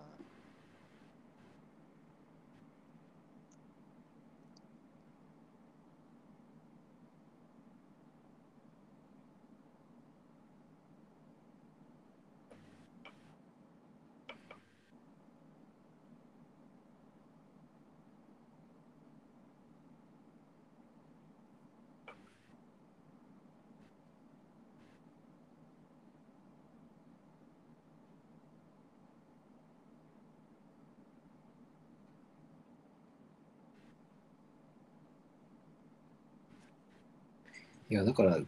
[37.94, 38.40] いや、だから、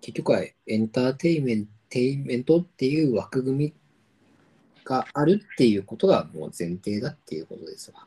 [0.00, 3.74] 結局はエンターテイメンテイメントっていう枠組み
[4.86, 8.06] があるっていうことがもう前提だっていうことですわ。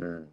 [0.00, 0.28] うん。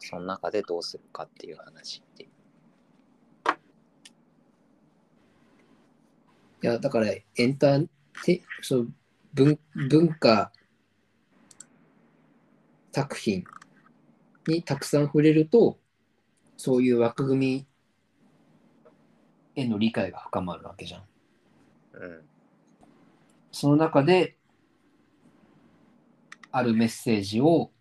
[0.00, 2.30] その中でどうするかっていう話っていう。
[6.62, 7.88] いや、だからエンター
[8.24, 8.86] テその
[9.32, 10.52] 文文化
[12.92, 13.44] 作品
[14.46, 15.78] にたくさん触れると、
[16.56, 17.66] そういう枠組
[19.54, 21.02] みへの理解が深まるわけじゃん。
[21.94, 22.20] うん。
[23.52, 24.36] その中で、
[26.52, 27.79] あるメッセージを、あ、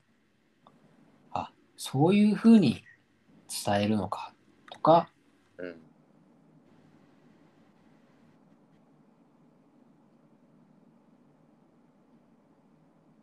[1.81, 2.83] そういうふうに
[3.65, 4.33] 伝えるのか
[4.69, 5.09] とか、
[5.57, 5.75] うん。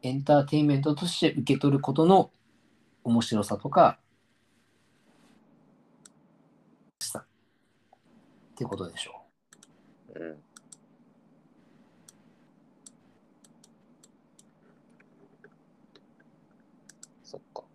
[0.03, 2.31] エンターテインメントとして受け取ることの
[3.05, 3.99] 面白さとか、
[6.99, 7.25] さっ
[8.57, 9.21] てことでしょ
[10.15, 10.37] ううん。
[17.23, 17.63] そっか。
[17.63, 17.67] う。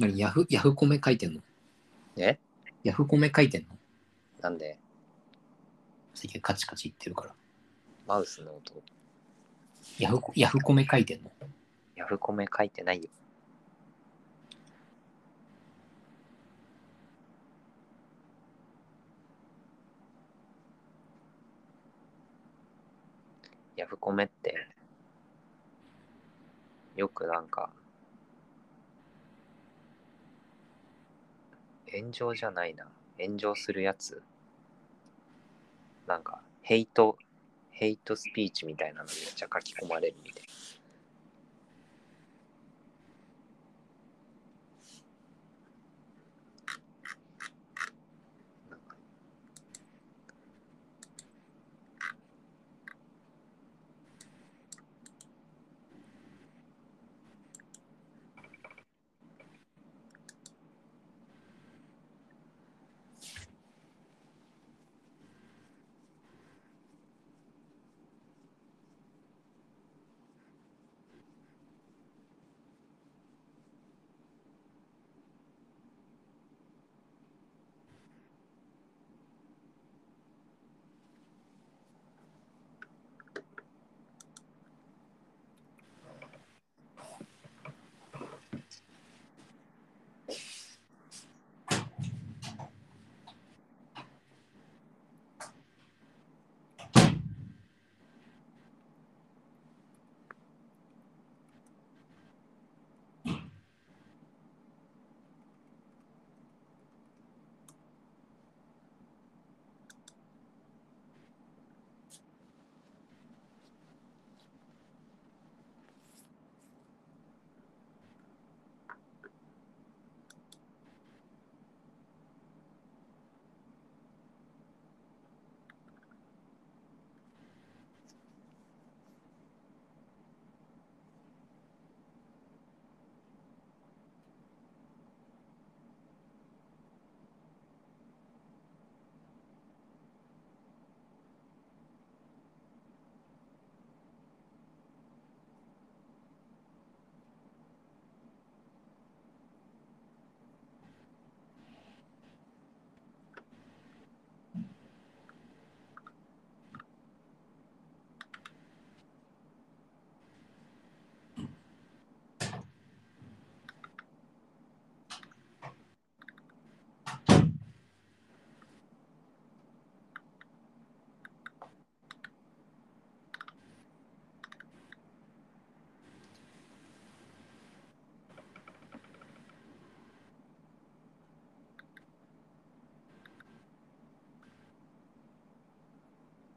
[0.00, 1.42] 何ヤフ、ヤフコメ書いてんの？
[2.16, 2.38] え？
[2.84, 3.76] ヤフコメ書いてんの？
[4.40, 4.78] なんで、
[6.14, 7.34] 最近カチカチ言ってるから。
[8.06, 8.82] マウスの音、
[9.98, 11.30] ヤフコ、ヤフコメ書いてんの？
[11.96, 13.10] ヤフコメ書いてないよ。
[23.76, 24.66] ヤフコメって、
[26.96, 27.70] よくなんか、
[31.92, 32.86] 炎上じゃないな。
[33.18, 34.22] 炎上するやつ。
[36.06, 37.18] なんか、ヘイト、
[37.70, 40.48] ヘイトスピーチみたいなのめっちゃ書き込まれるみたいな。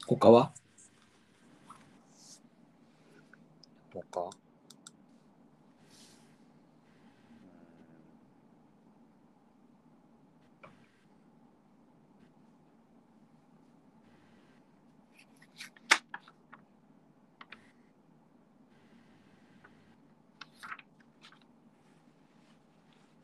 [0.06, 0.52] 他は？
[4.12, 4.30] 他？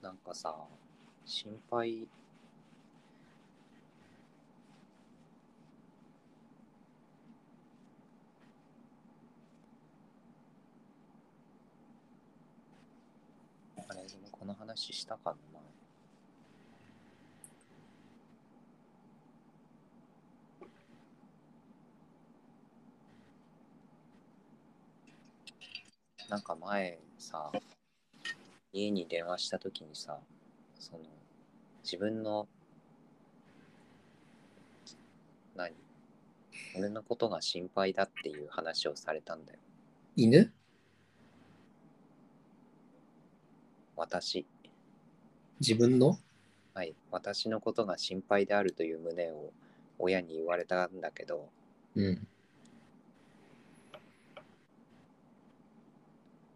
[0.01, 0.56] なんかさ、
[1.26, 2.07] 心配
[13.89, 15.64] あれ、でもこの話したかな前
[26.30, 27.52] なんか前さ、
[28.72, 30.20] 家に電話した時にさ、
[30.80, 31.00] その、
[31.84, 32.48] 自分の、
[35.56, 35.74] 何？
[36.78, 39.60] 俺のことが心配だっていう話をされたんだよ。
[40.16, 40.54] 犬？
[43.96, 44.46] 私。
[45.60, 46.18] 自分の？
[46.73, 46.95] はい。
[47.11, 49.52] 私のことが心配であるという旨を
[49.98, 51.49] 親に言われたんだけど、
[51.95, 52.27] うん。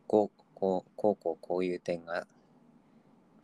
[0.07, 2.27] こうこうこうこうこういう点が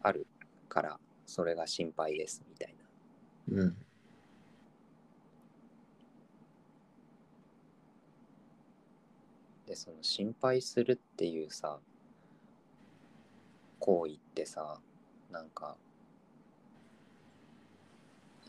[0.02, 0.27] ある
[0.69, 2.76] からそれが心配ですみたい
[3.49, 3.76] なうん。
[9.65, 11.80] でその心配するっていうさ
[13.80, 14.80] 行為ってさ
[15.31, 15.77] なんか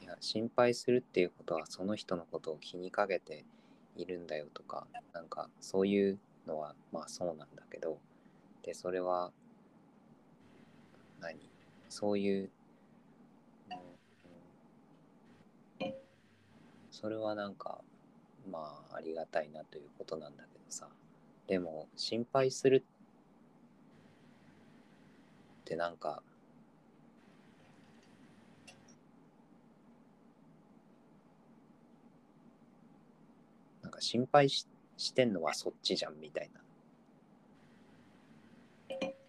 [0.01, 3.45] いや心配するっていうことはその人のことを気にかけて
[3.97, 7.99] いるんだよとかなんかそういうのはまあそうなんだけど
[8.63, 9.31] でそれは
[11.21, 11.39] 何？
[11.89, 12.51] そういう、
[13.71, 13.81] うん
[16.91, 17.79] それはなんか
[18.51, 20.89] まあありがたいなということなんだけどさ。
[21.47, 22.85] でも心配する
[25.63, 26.23] ってなんか
[33.83, 34.67] なんか心配し
[34.97, 36.61] してんのはそっちじゃんみたいな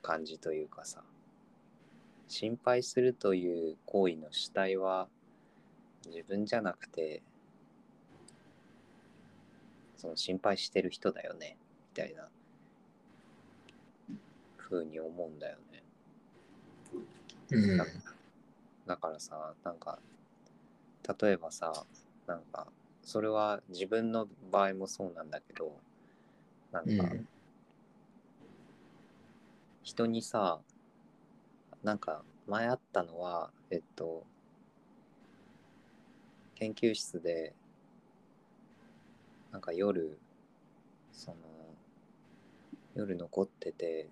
[0.02, 1.02] 感じというかさ
[2.28, 5.08] 心配するという行為の主体は
[6.08, 7.22] 自分じゃなくて
[9.96, 11.58] その心配してる人だよね
[11.96, 12.28] みたいな
[14.58, 15.84] 風に思うんだよね。
[17.52, 17.78] うん。
[17.78, 17.86] だ
[18.88, 20.00] だからさなんか
[21.22, 21.72] 例えばさ
[22.28, 22.68] なんか
[23.04, 25.76] それは自分の場合もそうなんだけど
[26.72, 27.28] なんかうん。
[29.84, 30.60] 人にさ
[31.84, 34.24] なんか前あったのはえっと
[36.56, 37.54] 研究室で
[39.52, 40.20] なんか夜
[41.12, 41.38] その
[42.96, 44.10] 夜残ってて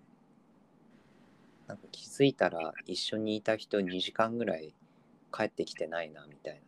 [1.67, 4.73] なんか気づいたら一緒にいた人2時間ぐらい
[5.31, 6.59] 帰ってきてないなみたいな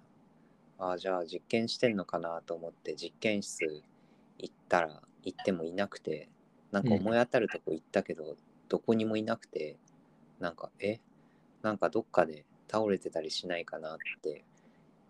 [0.84, 3.84] ああじゃあ実験してんのかなと思って実験室
[4.40, 6.28] 行ったら行ってもいなくて
[6.72, 8.36] なんか思い当たるとこ行ったけど、
[8.68, 9.78] どこにもいなくて
[10.40, 11.00] なんかえ？
[11.62, 14.44] なんかどっかで倒れてたりしないかなって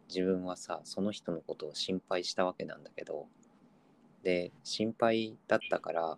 [0.10, 3.28] 自分はさその人のことを心配したわけなんだけど
[4.24, 6.18] で心配だったから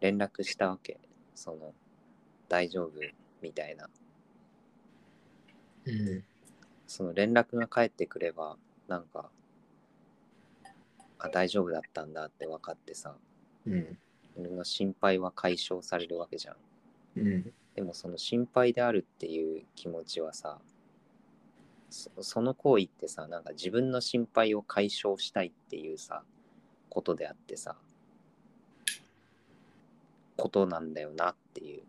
[0.00, 0.98] 連絡したわけ。
[1.34, 1.74] その
[2.48, 2.92] 大丈夫？
[3.42, 3.90] みたいな。
[5.84, 6.24] うん。
[6.86, 8.56] その連絡が返ってくれば
[8.88, 9.30] なんか
[11.18, 13.14] あ大丈夫だったんだって分かってさ
[13.66, 13.98] うん。
[14.36, 16.56] 俺の心配は解消されるわけじゃん
[17.16, 17.52] うん。
[17.74, 20.58] でもその心配であるっていう気持ちはさ
[21.90, 26.22] そその行為ってさなんか自分の心配を解消したいっていうさ
[26.90, 27.76] ことであってさ
[30.36, 31.82] ことなんだよなっていう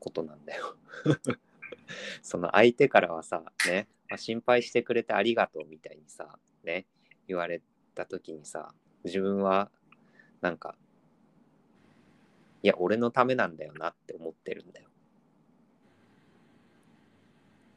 [0.00, 0.76] ことなんだよ
[2.22, 6.86] その相手からはさね、まあ、心配してくれてありがとうみたいにさね
[7.26, 7.60] 言われ
[7.94, 8.72] た時にさ
[9.04, 9.70] 自分は
[10.40, 10.74] なんか
[12.62, 14.88] いや俺のためなんだよなって思ってるんだよ。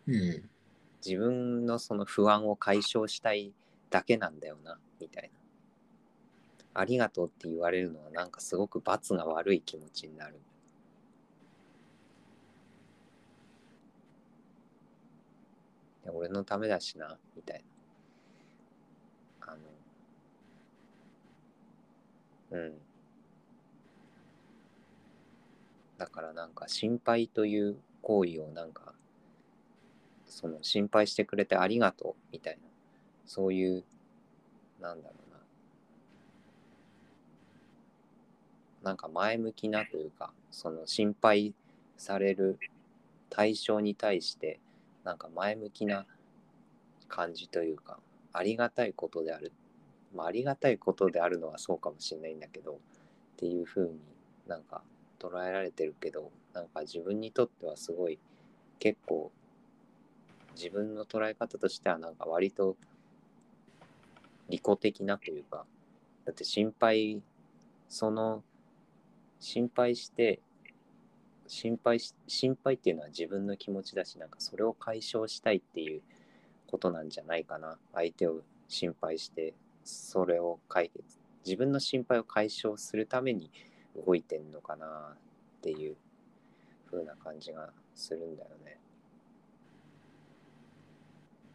[0.08, 0.50] うん。
[1.06, 3.54] 自分のその不安を解消したい
[3.90, 5.30] だけなんだよなみたいな。
[6.74, 10.40] ありがとうって言われるのはなんかすごく罰が悪い気持ちになる
[16.10, 17.64] 俺のためだしなみたい
[19.42, 19.54] な。
[19.54, 19.56] あ
[22.52, 22.74] のうん。
[25.98, 28.94] だからなんか心配という行為をなんか
[30.26, 32.62] その心配してくれてありがとうみたいな
[33.26, 33.84] そういう
[34.80, 35.40] なんだろうな。
[38.84, 41.54] なんか前向きなというかその心配
[41.98, 42.58] される
[43.30, 44.60] 対象に対して
[45.04, 46.06] なんか前向きな
[47.08, 48.00] 感じというか
[48.34, 49.52] ありがたいことである、
[50.16, 52.76] まあ、ありがたいことであるのはそうかもしれないんだけどっ
[53.38, 54.00] ていう風に
[54.48, 54.82] なんか
[55.20, 58.20] 捉えられてるけどなんか自分にとってはすごい
[58.80, 59.32] 結構
[60.56, 62.76] 自分の捉え方としてはなんか割と
[64.50, 65.66] 利己的なというか
[66.26, 67.22] だって心配
[67.88, 68.44] その
[69.40, 70.40] 心配して
[71.52, 76.02] 心配し心配っていうのは自分の気持ちだしなんかそれを解消したいっていう
[76.66, 79.54] ことなんじゃないかな相手を心配して
[79.84, 83.52] それを解決自分の心配を解消するために
[84.08, 85.18] 動いてんのかなっ
[85.62, 85.98] ていう
[86.90, 88.78] 風な感じがするんだよね。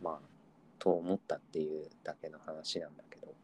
[0.03, 0.29] まあ
[0.79, 3.35] と思ったっていうだけの話なんだけど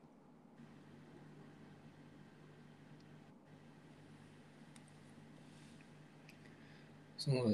[7.22, 7.44] その、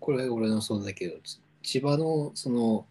[0.00, 2.86] これ俺のそうだけど、ち千葉のその、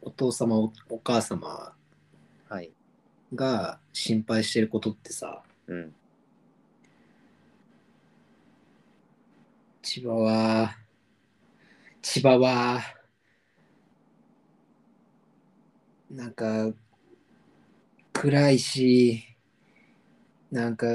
[0.00, 1.72] お父様、おお母様
[2.48, 2.72] はい
[3.32, 5.94] が心配してることってさ、うん。
[9.80, 10.76] 千葉は、
[12.02, 12.80] 千葉は、
[16.10, 16.72] なんか、
[18.12, 19.22] 暗いし、
[20.50, 20.86] なんか、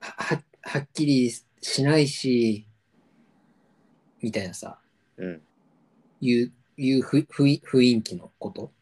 [0.00, 1.30] はははっきり
[1.60, 2.66] しないし、
[4.22, 4.78] みたいなさ、
[5.16, 5.42] うん。
[6.20, 8.72] いう、いうふふい雰囲気のこと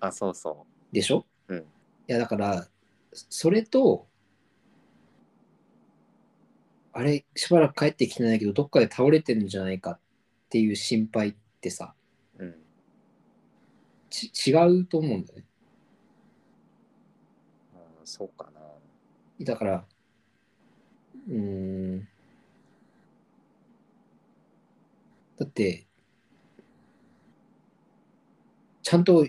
[0.00, 1.24] あ、そうそでしょ？
[1.48, 1.62] うんい
[2.08, 2.66] や、だから、
[3.12, 4.08] それと、
[6.92, 9.98] あれ、しばらく帰ってきてないけど、どっかで倒れてるんじゃないかっ
[10.48, 11.94] ていう心配ってさ、
[12.38, 12.44] う。
[12.44, 12.56] うん。
[14.10, 15.44] ち違うと思うんだよね。
[17.74, 18.60] あそうかな。
[19.44, 19.84] だから、
[21.28, 22.08] うーん。
[25.38, 25.86] だって、
[28.82, 29.26] ちゃんと、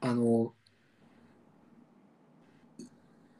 [0.00, 0.54] あの、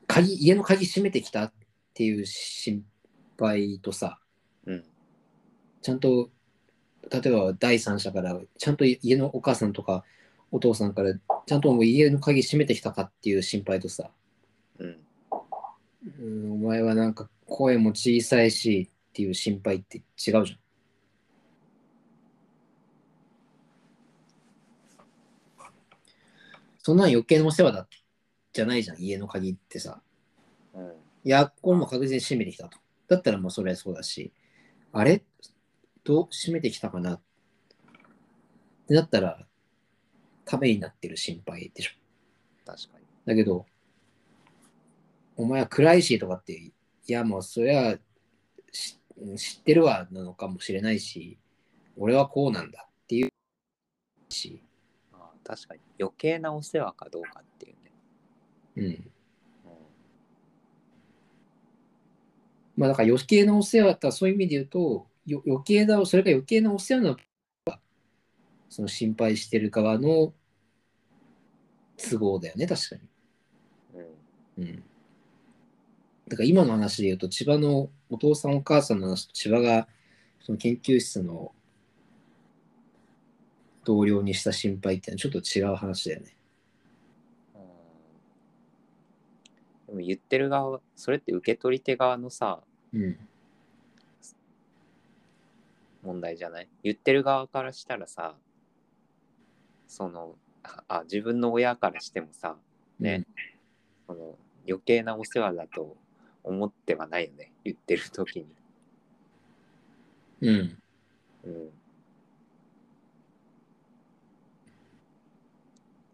[0.06, 1.52] 鍵、家の鍵閉めてきたっ
[1.94, 2.84] ていう心
[3.38, 4.20] 配とさ、
[4.66, 4.84] うん。
[5.82, 6.30] ちゃんと、
[7.10, 10.04] 例えば第三者から、ちゃんと家のお母さんとか
[10.50, 11.14] お父さんから、
[11.46, 14.19] ちゃんともう家の鍵閉めてきたかっていう心配とさ、うん。
[16.02, 20.46] うん、お前はなんか声も小さいしっていう心配って違うじゃん。
[26.82, 27.86] そんなん余計なお世話だ
[28.52, 30.00] じゃないじゃん、家の鍵ってさ。
[30.74, 30.92] うん。
[31.24, 32.78] いや、これも確実に閉めてきたと。
[33.06, 34.32] だったらもうそれはそうだし、
[34.92, 35.22] あれ？
[36.02, 37.16] どう閉めてきたかな？
[37.16, 37.20] っ
[38.88, 39.46] てなったら、
[40.46, 41.90] ためになってる心配でしょ。
[42.64, 43.04] 確かに。
[43.26, 43.66] だけど、
[45.40, 46.72] お前は暗いしとかって、い
[47.06, 47.96] やもうそれは
[48.72, 48.98] し
[49.36, 51.38] 知ってるわなのかもしれないし、
[51.96, 53.30] 俺はこうなんだっていう
[54.28, 54.62] し、
[55.12, 55.80] あ確かに。
[55.98, 57.92] 余計なお世話かどうかっていうね。
[58.76, 58.84] うん。
[58.84, 59.10] うん。
[62.76, 67.80] まあだから余計なお世話だったらそういう意味で言うと、よ余計な、それが余計なお世話なのか、
[68.68, 70.34] その心配してる側の
[71.96, 73.02] 都合だよね、確かに。
[74.58, 74.64] うん。
[74.64, 74.84] うん。
[76.30, 79.88] だから今の話で言うと、千葉のお父さんお母さんの話と千葉が
[80.40, 81.52] その研究室の
[83.84, 86.36] 同僚にした心配ってちょっと違う話だよね。
[89.88, 92.60] でも言ってる側は、それって受け取り手側のさ、
[92.94, 93.18] うん。
[96.04, 96.68] 問題じゃない？
[96.84, 98.36] 言ってる側からしたらさ、
[99.88, 102.56] その、あ、あ自分の親からしてもさ、
[103.00, 103.26] ね、
[104.06, 104.38] その
[104.68, 105.96] 余計なお世話だと
[106.44, 107.52] 思ってはないよね。
[107.64, 108.46] 言ってる時に。
[110.42, 110.82] うん。
[111.44, 111.70] うん。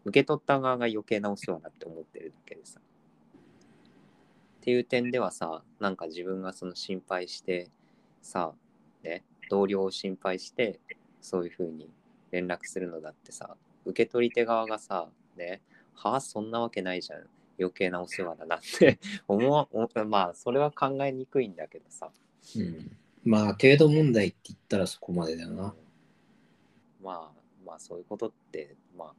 [0.05, 2.79] 受け取った側が余計なお世話だって思ってるだけでさ。
[2.79, 2.83] っ
[4.61, 7.69] ていう点ではさ、なんか自分がその心配して、
[8.21, 8.53] さ、
[9.03, 10.79] ね、同僚を心配して、
[11.21, 11.89] そういうふうに
[12.31, 13.55] 連絡するのだってさ、
[13.85, 15.61] 受け取り手側がさ、ね、
[15.93, 17.27] はあ、そんなわけないじゃん。
[17.59, 22.11] 余計なお世話だなって 思わ、おまあ、それは考えにくいんだけどさ。
[22.55, 22.97] うん。
[23.23, 25.75] まあ、程度問題って言ったらそこまでだよな。
[27.01, 29.13] まあまあそういうことってまあ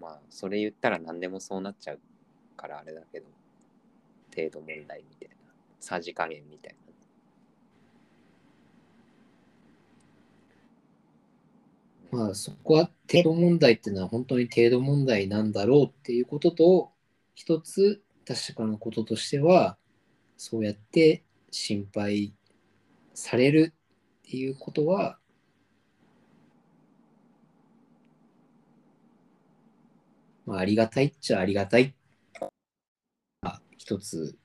[0.00, 2.00] まあそれ言ったら何でもそうなっちゃう
[2.56, 3.26] からあれだけど
[4.34, 5.34] 程度問題みたいな
[5.80, 6.87] さじ加減みたいな
[12.10, 16.92] まあ、そこは程度問題っていうのは本当に程度問題なんだろうっていうことと、
[17.34, 19.76] 一つ確かなこととしては、
[20.38, 22.34] そうやって心配
[23.12, 23.74] される
[24.26, 25.18] っていうことは、
[30.46, 31.94] まあ、ありがたいっちゃありがたい。
[33.42, 34.38] まあ一つ、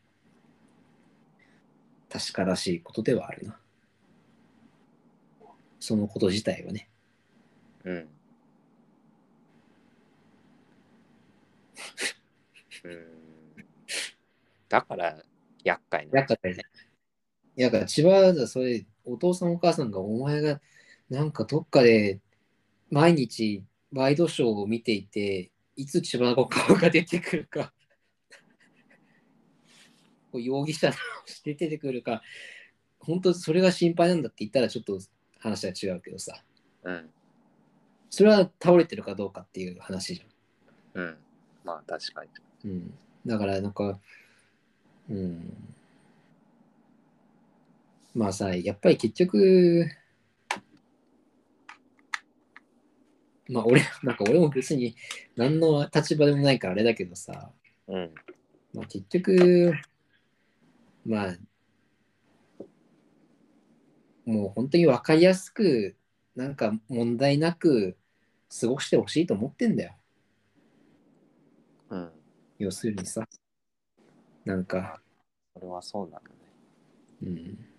[2.09, 3.57] 確からしいことではあるな。
[5.79, 6.89] そのこと自体はね。
[7.85, 8.09] うん。
[12.85, 13.07] うん。
[14.69, 15.23] だから
[15.63, 16.63] 厄介なだからね。
[17.55, 17.61] い？
[17.61, 20.61] や、だから千葉はそれ、お父さんお母さんがお前が
[21.09, 22.19] なんかどっかで
[22.89, 27.73] 毎日ワイドショーを見ていて、いつ千葉の顔が出てくるか、
[30.33, 32.21] 容疑者として出てくるか、
[32.99, 34.99] 本当それが心配なんだって言ったらちょっと
[35.39, 36.43] 話は違うけどさ、
[36.83, 37.09] うん
[38.15, 40.23] それは倒れてるかどうかっていう話じ
[40.93, 41.17] うん
[41.65, 42.69] まあ確かにゃん。
[42.69, 42.93] うん。
[43.25, 43.99] だからなんか、
[45.09, 45.57] うん。
[48.13, 49.89] まあさ、やっぱり結局、
[53.49, 54.95] まあ俺、 なんか俺も別に
[55.35, 57.51] 何の立場でもないからあれだけどさ、
[57.87, 58.13] うん。
[58.75, 59.73] まあ結局、
[61.03, 61.37] まあ、
[64.25, 65.95] もう本当に分かりやすく、
[66.35, 67.97] なんか問題なく
[68.59, 69.95] 過ごしてほしいと思ってんだよ。
[71.89, 72.11] うん。
[72.59, 73.27] 要するにさ、
[74.45, 75.01] なんか、
[75.53, 76.53] それはそうなのね。
[77.23, 77.72] うん。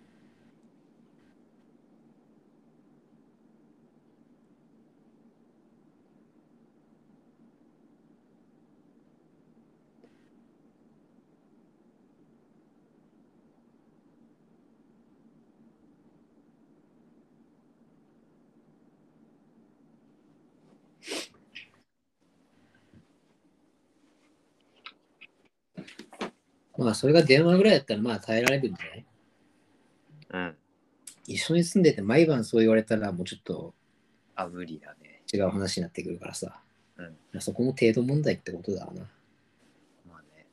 [26.84, 29.06] まあ、それが電話ぐらいだったら、まあ、耐えられるんじゃない？
[30.30, 30.56] うん。
[31.26, 33.74] 一緒に住んでて毎晩そう言われたら、もうちょっと
[34.34, 35.22] あ、無理だね。
[35.32, 36.60] 違う話になってくるからさ。
[36.96, 37.40] うん。
[37.40, 39.02] そこも程度問題ってことだわな。
[40.06, 40.46] まあね。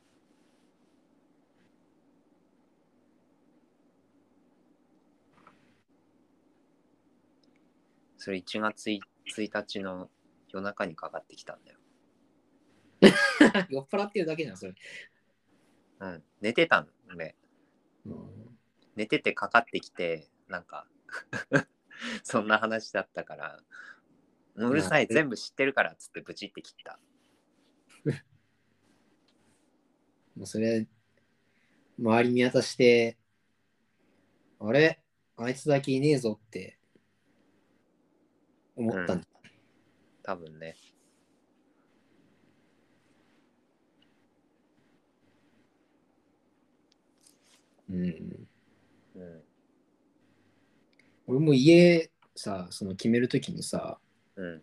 [8.16, 9.00] それ1月1
[9.36, 10.08] 日の
[10.48, 11.78] 夜中にかかってきたんだよ。
[13.68, 14.74] 酔っ払ってるだけじゃん、それ。
[16.02, 16.22] うん。
[16.40, 17.36] 寝てたんで、
[18.06, 18.58] うん
[18.96, 20.86] 寝ててかかってきて、なんか、
[22.24, 23.62] そんな話だったから、
[24.56, 27.00] もううるさい、まあ全部知ってるからっつってブチって切った。
[30.36, 30.86] もうそれ、
[31.98, 33.16] 周り見渡して、
[34.58, 35.02] あれ？
[35.36, 36.78] あいつだけいねえぞって
[38.76, 39.26] 思ったんだ。
[40.22, 40.76] 多分ね。
[47.92, 48.48] うん。
[49.16, 49.42] うん。
[51.26, 53.98] 俺も家さ、その決めるときにさ、
[54.36, 54.62] うん。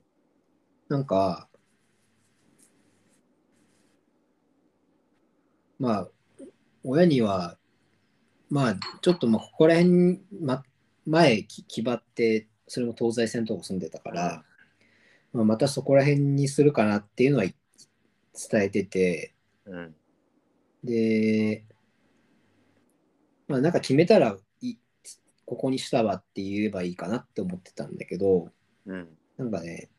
[0.90, 1.48] なんか、
[5.78, 6.10] まあ、
[6.84, 7.58] 親には、
[8.50, 10.64] まあ、ちょっとまあ、ここら辺に、ま、
[11.06, 14.44] 前き決まって、それも東西線のとこ住んでたから、
[15.34, 17.56] まあ、またそこら辺にするかなっていうのは伝
[18.64, 19.34] えてて、
[19.66, 19.96] うん。
[20.84, 21.64] で、
[23.50, 24.76] まあなんか決めたらい
[25.46, 28.50] ここにしたわって言えばいいかなって思ってたんだけど、
[28.86, 29.10] うん。
[29.38, 29.90] なんかね、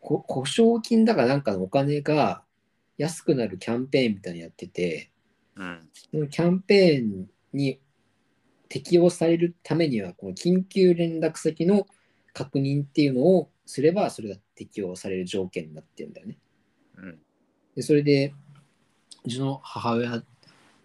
[0.00, 2.42] こ保証金だかなんかのお金が
[2.98, 5.12] 安くなるキャンペーンみたいなのやってて、
[5.54, 5.88] うん。
[5.92, 7.80] そのキャンペーンに
[8.68, 11.86] 適用されるためには、この緊急連絡先の
[12.32, 16.38] 確認っていうのをすれば、それが適用される条件になってるんだよね。
[16.96, 17.18] うん。
[17.76, 18.34] でそれで、
[19.24, 20.24] うちの母親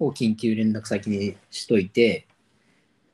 [0.05, 2.27] を緊急連絡先にしといて、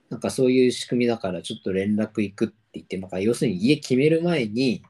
[0.09, 4.83] なんかそういう仕組みだからちょっと連絡行くって言って、まあ、要するに家決める前に、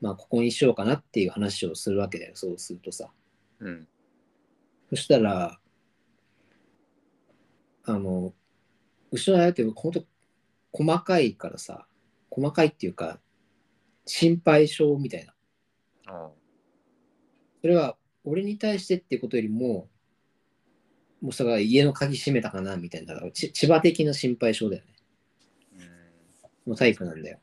[0.00, 3.10] まあ、ここにしようかなっていう話をするわけだよ、そうするとさ。
[3.60, 3.86] うん。
[4.90, 5.58] そしたら、
[7.84, 8.32] あの、
[9.10, 10.04] うちの親って本当
[10.72, 11.86] 細かいからさ、
[12.30, 13.20] 細かいっていうか、
[14.06, 15.34] 心配性みたいな。
[16.06, 16.30] あ
[17.60, 19.88] それは俺に対してっていうことよりも、
[21.22, 24.92] もうそれは家の鍵閉めたかなみたいな、千葉的な心配性だよね。
[26.66, 27.38] のタイプなんだよ。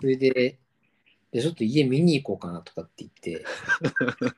[0.00, 0.58] それで、
[1.30, 3.44] でちょっと家見に行こうかなとかって言って、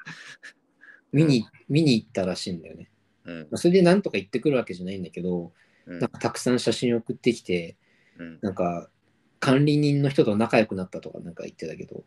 [1.12, 2.90] 見に見に行ったらしいんだよね。
[3.24, 3.56] うんまあ。
[3.56, 5.52] それでなんとか行ってくるわけじゃないんだけど、
[5.86, 7.76] うんなんかたくさん写真送ってきて、
[8.18, 8.38] うん。
[8.42, 8.90] なんか
[9.38, 12.05] 管理人の人と仲良くなったとかなんか言ってたけど、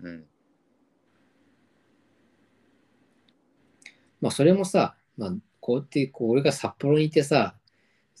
[0.00, 0.26] うん。
[4.22, 7.56] まあそれもさ、まあこうやってこう俺が札幌にいてさ、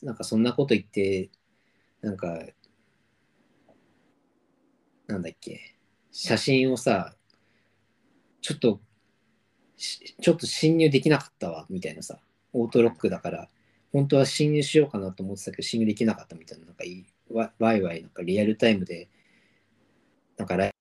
[0.02, 1.30] なんかそんなこと言って、
[2.02, 2.38] なんか、
[5.06, 5.76] なんだっけ、
[6.10, 7.14] 写真をさ、
[8.40, 8.80] ちょっと、
[9.76, 12.20] ちょっと侵入できなかったわ、みたいなさ、
[12.52, 13.48] オートロックだから、
[13.92, 19.08] 本当は侵入しようかなと思ってたけど、侵入できなかったみたいな、なんかいい、わわいわい、なんかリアルタイムで、
[20.36, 20.72] なんかライ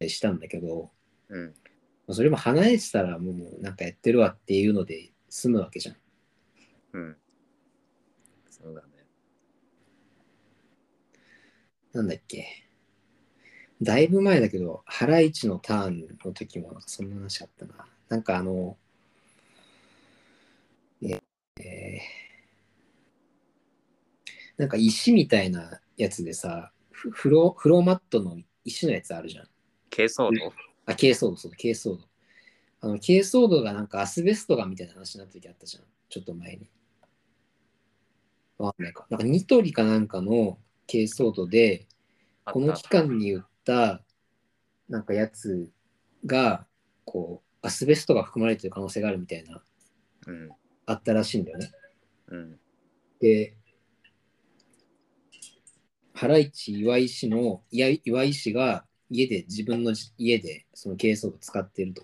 [0.00, 0.90] ブしたんだけど、
[1.28, 1.54] うん。
[2.06, 5.96] まあそれも離れてたらもうなんかやってるわっていうので済むわけじゃん。
[6.92, 7.16] うん。
[8.50, 9.06] そうだね。
[11.92, 12.46] なんだっけ。
[13.82, 17.86] だいぶ前だけど、ハライチのターンの時もなんかそんな話あったな。
[18.08, 18.76] なんかあの、
[21.02, 21.20] えー
[24.56, 29.48] なんか石みたいなやつでさ、フフロフローマットの石のやつあるじゃん。
[29.90, 30.52] 軽装度
[30.86, 32.08] あ、珪藻土、そう、珪藻土。
[32.80, 35.84] あの、珪藻土がなんかアスベストがみたいな話になった時あったじゃん。
[36.08, 36.70] ちょっと前に。
[38.58, 39.06] わかんないか。
[39.10, 41.86] なんかニトリかなんかの珪藻土で、
[42.44, 44.02] この期間に売った
[44.88, 45.70] なんかやつ
[46.24, 46.66] が
[47.04, 49.62] こうアスベストが含まれてる可能性があるみたいな
[50.26, 50.50] うん。
[50.86, 51.70] あったらしいんだよね。
[52.28, 52.60] うん。
[53.20, 53.56] で
[56.14, 62.02] ハライチ岩井氏のいや岩井氏が家で自分のじ家でその珪藻を使っていると。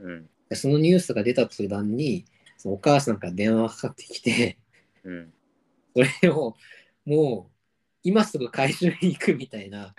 [0.00, 0.28] うん。
[0.48, 2.24] でそのニュースが出た途端に
[2.56, 4.58] そのお母さんから電話がかかってきて
[5.04, 5.32] うん。
[5.94, 6.56] それを
[7.04, 7.52] もう
[8.02, 9.94] 今すぐ回収に行くみたいな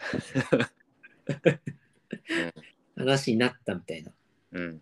[2.95, 4.11] 話になったみたいな
[4.53, 4.81] うん。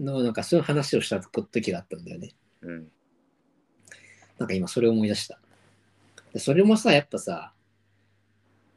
[0.00, 2.32] のなんかそういう話をした時があったんだよね。
[2.62, 2.88] うん。
[4.38, 5.38] なんか今それを思い出した。
[6.32, 7.52] でそれもさ、やっぱさ、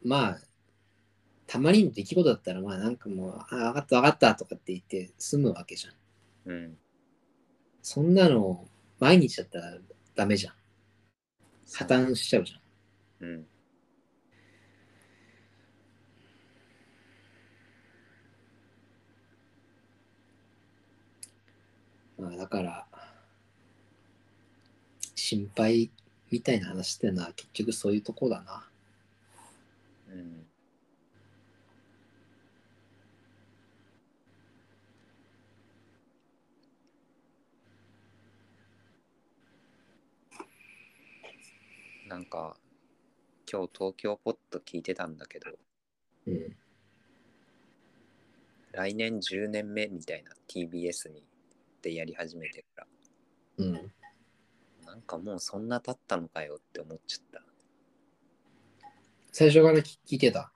[0.03, 0.39] まあ、
[1.47, 5.91] たまにの出来事だったら、まあなんかもう、あ、分かった分かったとかって言って済むわけじゃ
[6.49, 6.51] ん。
[6.51, 6.77] うん。
[7.81, 8.67] そんなの
[8.99, 9.77] 毎日だったら
[10.15, 10.53] ダメじゃん。
[11.71, 13.27] 破綻しちゃうじゃん。
[13.27, 13.47] うん。
[22.17, 22.87] まあだから、
[25.15, 25.91] 心配
[26.31, 28.67] みたいな話ってのは結局そういうとこだな。
[30.09, 30.45] うん。
[42.07, 42.55] なんか
[43.51, 45.51] 今日東京ポット聞いてたんだけど
[46.27, 46.55] うん。
[48.71, 51.23] 来年10年目みたいな TBS に
[51.81, 52.85] でやり始めてか
[53.57, 53.73] うん。
[53.73, 53.81] ら
[54.85, 57.41] なんかもうそんな経ったのかよって思っちゃった
[59.31, 60.51] 最初から聞聞いてた？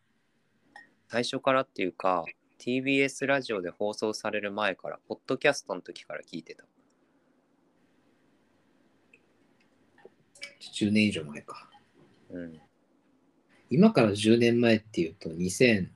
[1.07, 2.25] 最初からっていうか
[2.59, 6.63] TBS ラジオで放送される前からポッドキャストの時から聞いてた
[10.59, 11.69] 10年以上前か。
[12.29, 12.59] うん
[13.71, 15.89] 今から10年前っていうと2012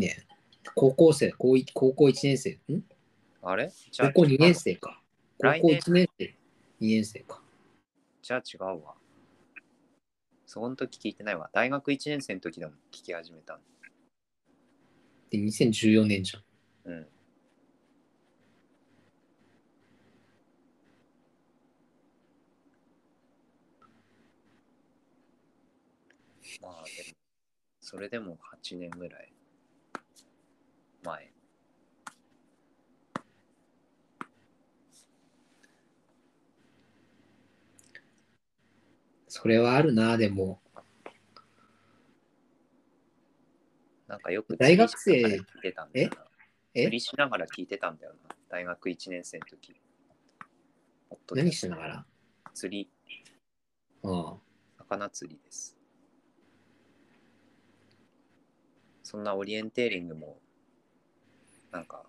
[0.00, 0.24] 年。
[0.74, 2.58] 高校生、高一高校1年生。
[2.72, 2.82] ん？
[3.42, 3.70] あれ？
[3.90, 5.02] じゃあ高校2年生か。
[5.38, 6.30] 高校来年1年生、2
[6.80, 7.42] 年生か。
[8.22, 8.94] じゃあ違うわ
[10.46, 13.58] その時聞いてないわ大学1年生の時でも聞き始めた
[15.30, 16.40] で、2014年じゃ
[16.88, 16.92] ん。
[16.92, 17.06] うん
[26.60, 27.16] まあでも
[27.80, 29.32] それでも8年ぐらい
[31.04, 31.32] 前。
[39.30, 40.60] それはあるな、でも。
[44.08, 45.22] なんかよく大学生？
[45.22, 46.16] 聞いてたんだよな。
[46.74, 46.82] え？
[46.84, 48.34] 釣りしながら聞いてたんだよな。
[48.48, 49.80] 大学1年生の時。
[51.10, 52.06] 夫何しながら？
[52.54, 52.90] 釣り。
[54.02, 54.36] ああ。
[54.78, 55.77] 魚釣りです
[59.10, 60.38] そんなオリエンテーリングも
[61.70, 62.04] なんか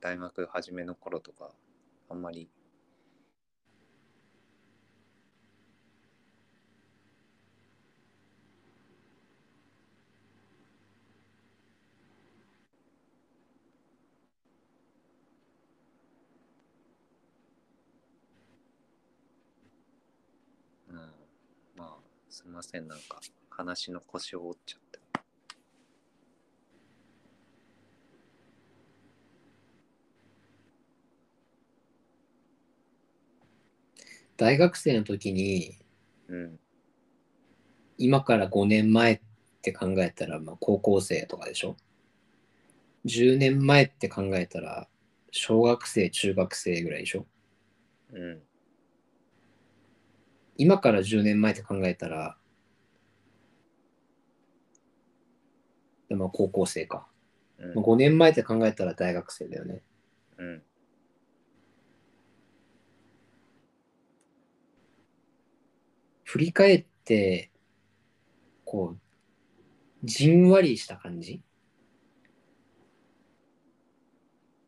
[0.00, 1.52] 大学初めの頃とか
[2.10, 2.50] あんまり
[20.88, 20.96] うん
[21.76, 21.94] まあ
[22.30, 24.87] すいませんなんか話の腰を折っちゃった
[34.38, 35.76] 大学生の時に、
[36.28, 36.58] うん
[38.00, 39.20] 今から5年前っ
[39.60, 41.76] て考えたら、まあ、高校生とかでしょ
[43.06, 44.88] ?10 年前って考えたら、
[45.32, 47.26] 小学生、中学生ぐらいでしょ？
[48.12, 48.40] うん
[50.56, 52.36] 今から10年前って考えたら、
[56.08, 57.08] でも高校生か。
[57.58, 59.82] うんまあ5年前って考えたら大学生だよね。
[60.38, 60.62] うん
[66.28, 67.50] 振り返って、
[68.66, 68.98] こう、
[70.04, 71.42] じんわりした感じ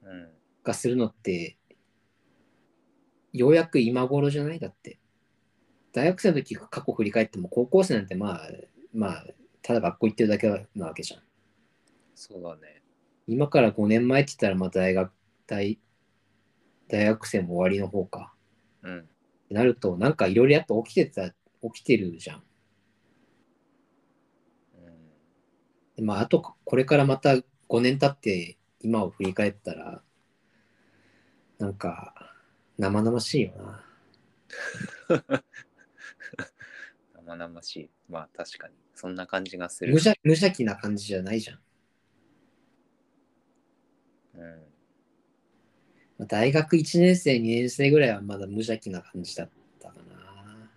[0.02, 0.28] うん
[0.64, 1.58] がするのって、
[3.34, 4.58] ようやく今頃じゃない？
[4.58, 4.98] だって。
[5.92, 8.48] 大学生の時過去振り返っても、高校生なんてまあ、
[8.94, 9.26] まあ、
[9.60, 11.22] ただ学校行ってるだけなわけじゃん。
[12.14, 12.82] そうだね
[13.26, 15.12] 今から5年前って言ったら、まあ大学、
[15.46, 15.78] 大、
[16.88, 18.32] 大学生も終わりの方か。
[18.82, 19.06] うん
[19.50, 22.36] なると、なんかいろいろやっぱ起きてた、起きてるじゃん。
[22.36, 22.42] うん
[25.96, 27.36] でまあ、あと、これからまた
[27.68, 30.02] 5年経って今を振り返ったら、
[31.58, 32.14] なんか、
[32.78, 33.84] 生々しいよな。
[37.14, 39.98] 生々しいまあ確かにそんな感じがする無。
[39.98, 41.60] 邪無邪気な感じじゃないじゃん。
[44.36, 44.62] うん。
[46.18, 49.50] まあ大学1年生、2年生ぐらいはまだ無邪気な感じだっ
[49.80, 50.70] たかな。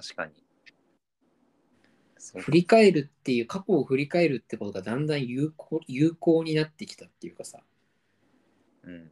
[0.00, 0.32] 確かに。
[2.40, 7.60] 振り返るっていう、過去を振り返るってことがだんだん有効有効になってきたっていうかさ、
[8.84, 9.10] うん。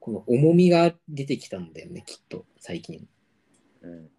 [0.00, 3.08] この重みが出てきたんだよね、きっと、最近。
[3.82, 4.10] うん。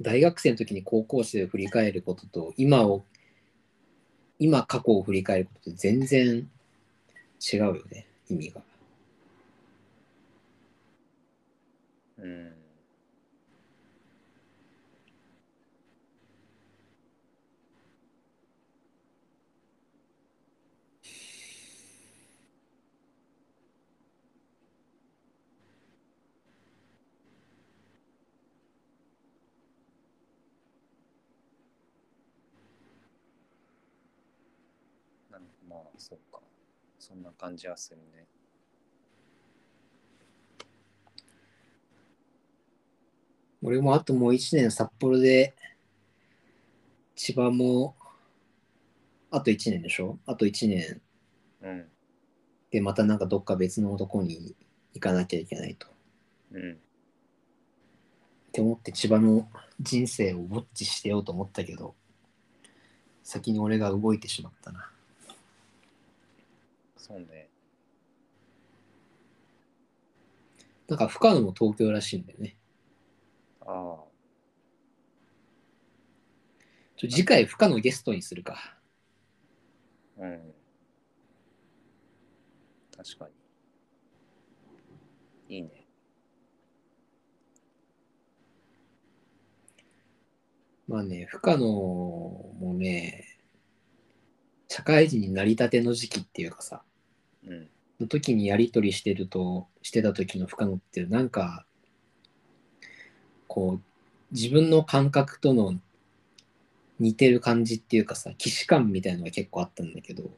[0.00, 3.04] 大学生の時に高校生を振り返ることと、今を、
[4.38, 6.50] 今過去を振り返ることと全然
[7.40, 8.62] 違うよね、意味が。
[12.18, 12.52] うん。
[35.30, 36.40] なんまあ、そうか。
[36.98, 38.26] そんな感じはするね。
[43.62, 45.54] 俺もあともう1年札幌で、
[47.16, 47.96] 千葉も、
[49.30, 50.18] あと1年でしょ？
[50.26, 51.00] あと1年
[51.62, 51.88] うん。
[52.70, 54.54] でまたなんかどっか別のとこに
[54.94, 55.86] 行かなきゃいけないと。
[55.86, 55.90] っ
[56.52, 56.78] うん。
[58.52, 59.48] て思って千葉の
[59.80, 61.94] 人生をウォッチしてようと思ったけど、
[63.22, 64.90] 先に俺が動いてしまったな。
[66.96, 67.48] そうね。
[70.88, 72.56] なんか深野も東京らしいんだよね。
[73.68, 74.04] ああ。
[76.96, 78.78] ちょ次回深野ゲストにするか。
[80.16, 80.54] うん。
[82.96, 83.28] 確か
[85.48, 85.56] に。
[85.56, 85.86] いいね。
[90.88, 93.38] まあね、深野もね、
[94.68, 96.82] 社会人になりたての時期っていうかさ、
[97.46, 97.68] うん。
[98.00, 101.66] の時にやり取りしてると、してた時の深野ってなんか、
[103.48, 105.74] こう、自分の感覚との
[107.00, 110.30] 似てる感じっていうかさ、既視感みたいなのが結構あったんだけど、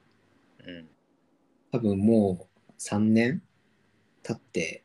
[0.66, 0.89] うん。
[1.73, 3.43] 多分もう3年
[4.23, 4.85] 経って、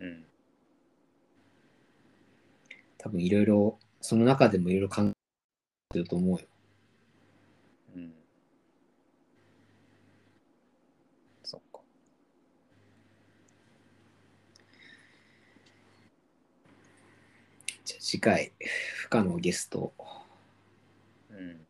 [0.00, 0.24] うん。
[2.98, 5.12] 多分いろいろ、その中でもいろいろ考え
[5.92, 6.46] てると思うよ。
[7.96, 8.12] うん。
[11.42, 11.80] そっか。
[17.84, 18.52] じゃあ次回、
[18.96, 19.92] 深野ゲスト、
[21.30, 21.66] うん。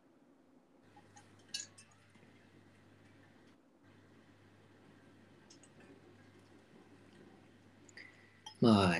[8.61, 8.97] まあ、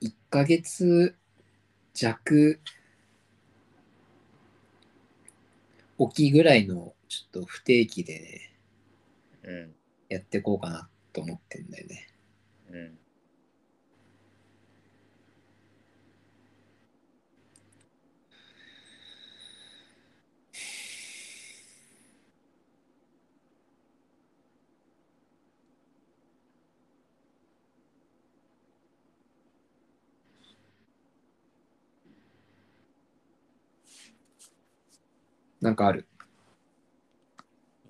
[0.00, 1.16] 1ヶ月
[1.94, 2.60] 弱
[5.98, 8.52] おきぐらいのちょっと不定期でね、
[9.44, 9.74] うん。
[10.08, 12.08] やっていこうかなと思ってんだよね。
[12.70, 12.98] うん。
[35.60, 36.06] なんかある？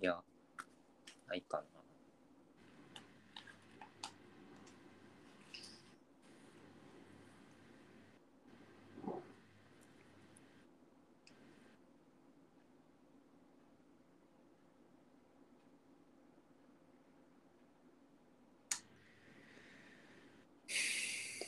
[0.00, 0.18] いや、
[1.28, 1.64] ないかな。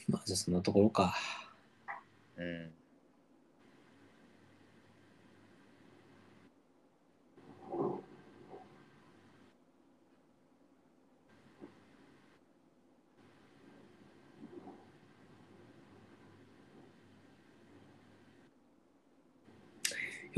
[0.09, 1.15] まあ、じゃあそんなところか。
[2.37, 2.78] うん。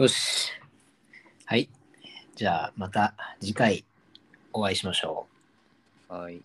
[0.01, 0.51] よし。
[1.45, 1.69] はい。
[2.35, 3.85] じゃあまた次回
[4.51, 5.27] お会いしましょ
[6.09, 6.15] う。
[6.15, 6.41] はい。